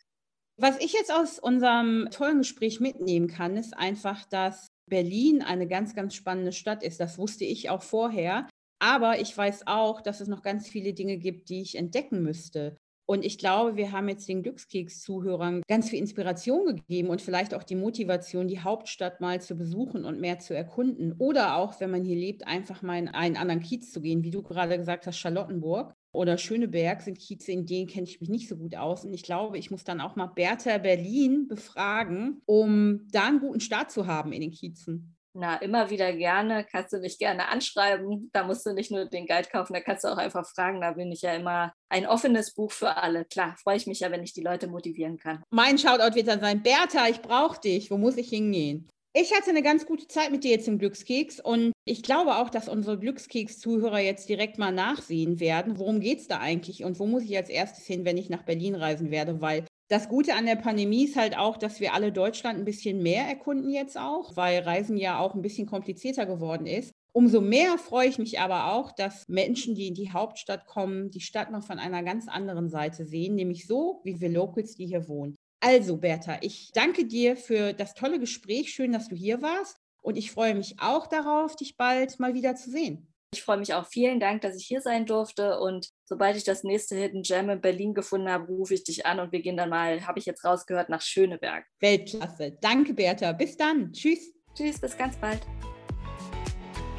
Was 0.62 0.78
ich 0.78 0.94
jetzt 0.94 1.12
aus 1.12 1.40
unserem 1.40 2.08
tollen 2.12 2.38
Gespräch 2.38 2.80
mitnehmen 2.80 3.28
kann, 3.28 3.58
ist 3.58 3.76
einfach, 3.76 4.26
dass 4.26 4.68
Berlin 4.88 5.42
eine 5.42 5.68
ganz, 5.68 5.96
ganz 5.96 6.14
spannende 6.14 6.52
Stadt 6.52 6.84
ist. 6.84 7.00
Das 7.00 7.18
wusste 7.18 7.46
ich 7.46 7.72
auch 7.72 7.82
vorher. 7.82 8.48
Aber 8.78 9.20
ich 9.20 9.36
weiß 9.36 9.66
auch, 9.66 10.02
dass 10.02 10.22
es 10.22 10.28
noch 10.28 10.44
ganz 10.44 10.70
viele 10.70 10.94
Dinge 10.94 11.18
gibt, 11.18 11.50
die 11.50 11.64
ich 11.64 11.74
entdecken 11.74 12.22
müsste. 12.22 12.78
Und 13.10 13.26
ich 13.26 13.40
glaube, 13.40 13.76
wir 13.76 13.92
haben 13.92 14.08
jetzt 14.08 14.30
den 14.30 14.44
Glückskeks-Zuhörern 14.44 15.64
ganz 15.68 15.90
viel 15.90 15.98
Inspiration 15.98 16.68
gegeben 16.68 17.10
und 17.10 17.24
vielleicht 17.24 17.56
auch 17.56 17.64
die 17.64 17.76
Motivation, 17.76 18.48
die 18.48 18.60
Hauptstadt 18.60 19.20
mal 19.20 19.42
zu 19.42 19.56
besuchen 19.56 20.06
und 20.06 20.22
mehr 20.22 20.38
zu 20.38 20.56
erkunden. 20.56 21.16
Oder 21.18 21.56
auch, 21.56 21.80
wenn 21.80 21.90
man 21.90 22.06
hier 22.06 22.16
lebt, 22.16 22.46
einfach 22.46 22.84
mal 22.84 23.00
in 23.00 23.08
einen 23.08 23.36
anderen 23.36 23.62
Kiez 23.62 23.92
zu 23.92 24.00
gehen, 24.00 24.24
wie 24.24 24.30
du 24.30 24.44
gerade 24.44 24.78
gesagt 24.78 25.08
hast, 25.08 25.18
Charlottenburg 25.18 25.96
oder 26.14 26.38
Schöneberg 26.38 27.02
sind 27.02 27.18
Kieze, 27.18 27.52
in 27.52 27.66
denen 27.66 27.88
kenne 27.88 28.04
ich 28.04 28.20
mich 28.20 28.30
nicht 28.30 28.48
so 28.50 28.58
gut 28.58 28.76
aus. 28.76 29.06
Und 29.06 29.14
ich 29.14 29.24
glaube, 29.24 29.58
ich 29.58 29.72
muss 29.72 29.84
dann 29.84 30.02
auch 30.02 30.16
mal 30.16 30.28
Bertha 30.28 30.78
Berlin 30.78 31.48
befragen, 31.48 32.42
um 32.46 33.08
da 33.12 33.28
einen 33.28 33.40
guten 33.40 33.62
Start 33.62 33.92
zu 33.92 34.08
haben 34.08 34.34
in 34.34 34.42
den 34.42 34.52
Kiezen. 34.52 35.16
Na, 35.34 35.56
immer 35.56 35.90
wieder 35.90 36.12
gerne, 36.12 36.66
kannst 36.70 36.92
du 36.92 37.00
mich 37.00 37.18
gerne 37.18 37.48
anschreiben. 37.48 38.30
Da 38.34 38.44
musst 38.44 38.66
du 38.66 38.74
nicht 38.74 38.92
nur 38.92 39.06
den 39.06 39.26
Guide 39.26 39.48
kaufen, 39.50 39.74
da 39.74 39.80
kannst 39.80 40.04
du 40.04 40.10
auch 40.10 40.18
einfach 40.18 40.46
fragen. 40.46 40.82
Da 40.82 40.92
bin 40.92 41.10
ich 41.10 41.22
ja 41.22 41.34
immer 41.34 41.74
ein 41.88 42.06
offenes 42.06 42.54
Buch 42.54 42.72
für 42.72 42.98
alle. 42.98 43.24
Klar, 43.24 43.56
freue 43.64 43.78
ich 43.78 43.88
mich 43.88 44.02
ja, 44.02 44.12
wenn 44.12 44.24
ich 44.24 44.34
die 44.34 44.44
Leute 44.44 44.68
motivieren 44.68 45.18
kann. 45.18 45.42
Mein 45.50 45.78
Shoutout 45.78 46.16
wird 46.16 46.28
dann 46.28 46.42
sein, 46.42 46.62
Bertha, 46.62 47.08
ich 47.08 47.22
brauche 47.22 47.62
dich. 47.62 47.90
Wo 47.90 47.98
muss 47.98 48.18
ich 48.18 48.28
hingehen? 48.28 48.90
Ich 49.14 49.36
hatte 49.36 49.50
eine 49.50 49.62
ganz 49.62 49.86
gute 49.86 50.08
Zeit 50.08 50.32
mit 50.32 50.46
dir 50.46 50.52
jetzt 50.52 50.70
im 50.70 50.80
Glückskeks 50.80 51.42
und 51.42 51.74
ich 51.84 52.02
glaube 52.02 52.38
auch, 52.38 52.50
dass 52.50 52.70
unsere 52.70 52.98
Glückskeks-Zuhörer 52.98 54.00
jetzt 54.00 54.30
direkt 54.30 54.58
mal 54.58 54.72
nachsehen 54.72 55.42
werden, 55.42 55.78
worum 55.78 56.00
geht 56.00 56.20
es 56.20 56.30
da 56.30 56.40
eigentlich 56.40 56.86
und 56.86 56.98
wo 56.98 57.06
muss 57.06 57.24
ich 57.24 57.36
als 57.36 57.50
erstes 57.50 57.86
hin, 57.86 58.06
wenn 58.06 58.18
ich 58.18 58.30
nach 58.30 58.44
Berlin 58.44 58.74
reisen 58.74 59.12
werde, 59.12 59.42
weil 59.42 59.66
das 59.90 60.08
Gute 60.08 60.36
an 60.36 60.46
der 60.46 60.56
Pandemie 60.56 61.04
ist 61.04 61.18
halt 61.18 61.38
auch, 61.38 61.58
dass 61.58 61.82
wir 61.82 61.94
alle 61.94 62.14
Deutschland 62.14 62.58
ein 62.58 62.64
bisschen 62.64 63.04
mehr 63.04 63.26
erkunden 63.26 63.70
jetzt 63.70 63.98
auch, 63.98 64.38
weil 64.38 64.62
Reisen 64.62 64.96
ja 64.96 65.20
auch 65.20 65.36
ein 65.36 65.42
bisschen 65.42 65.68
komplizierter 65.68 66.26
geworden 66.26 66.66
ist. 66.66 66.94
Umso 67.12 67.42
mehr 67.42 67.78
freue 67.78 68.08
ich 68.08 68.18
mich 68.18 68.40
aber 68.40 68.72
auch, 68.72 68.94
dass 68.94 69.28
Menschen, 69.28 69.76
die 69.76 69.90
in 69.90 69.94
die 69.94 70.14
Hauptstadt 70.14 70.66
kommen, 70.66 71.12
die 71.12 71.20
Stadt 71.20 71.52
noch 71.52 71.66
von 71.66 71.80
einer 71.80 72.04
ganz 72.04 72.30
anderen 72.30 72.70
Seite 72.70 73.04
sehen, 73.04 73.36
nämlich 73.36 73.68
so, 73.68 74.00
wie 74.06 74.22
wir 74.22 74.30
Locals, 74.30 74.76
die 74.76 74.88
hier 74.88 75.10
wohnen. 75.10 75.36
Also, 75.64 75.98
Bertha, 75.98 76.40
ich 76.42 76.72
danke 76.74 77.06
dir 77.06 77.38
für 77.38 77.74
das 77.74 77.94
tolle 77.94 78.20
Gespräch. 78.20 78.74
Schön, 78.74 78.92
dass 78.92 79.08
du 79.08 79.16
hier 79.16 79.44
warst. 79.44 79.78
Und 80.02 80.18
ich 80.18 80.32
freue 80.32 80.56
mich 80.56 80.78
auch 80.80 81.06
darauf, 81.06 81.56
dich 81.56 81.78
bald 81.78 82.20
mal 82.20 82.34
wieder 82.34 82.56
zu 82.56 82.72
sehen. 82.72 83.08
Ich 83.34 83.44
freue 83.44 83.58
mich 83.58 83.74
auch. 83.76 83.86
Vielen 83.86 84.20
Dank, 84.20 84.42
dass 84.42 84.58
ich 84.58 84.66
hier 84.66 84.82
sein 84.82 85.06
durfte. 85.06 85.60
Und 85.60 85.90
sobald 86.06 86.36
ich 86.36 86.44
das 86.44 86.64
nächste 86.64 86.96
Hidden 86.96 87.22
Gem 87.22 87.52
in 87.52 87.62
Berlin 87.62 87.94
gefunden 87.94 88.30
habe, 88.30 88.48
rufe 88.48 88.74
ich 88.74 88.84
dich 88.84 89.06
an 89.06 89.20
und 89.20 89.32
wir 89.32 89.42
gehen 89.42 89.56
dann 89.56 89.70
mal, 89.70 90.06
habe 90.06 90.18
ich 90.18 90.26
jetzt 90.26 90.44
rausgehört, 90.44 90.90
nach 90.90 91.02
Schöneberg. 91.02 91.64
Weltklasse. 91.80 92.58
Danke, 92.60 92.96
Bertha. 92.96 93.32
Bis 93.32 93.56
dann. 93.56 93.94
Tschüss. 93.94 94.34
Tschüss, 94.56 94.82
bis 94.82 94.98
ganz 94.98 95.16
bald. 95.18 95.40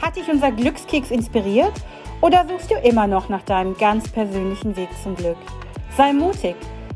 Hat 0.01 0.16
dich 0.16 0.29
unser 0.29 0.53
Glückskeks 0.53 1.11
inspiriert? 1.11 1.75
Oder 2.22 2.46
suchst 2.48 2.70
du 2.70 2.77
immer 2.77 3.09
noch 3.09 3.29
nach 3.29 3.42
deinem 3.42 3.77
ganz 3.77 4.09
persönlichen 4.09 4.77
Weg 4.77 4.88
zum 5.03 5.16
Glück? 5.16 5.37
Sei 5.96 6.12
mutig. 6.12 6.55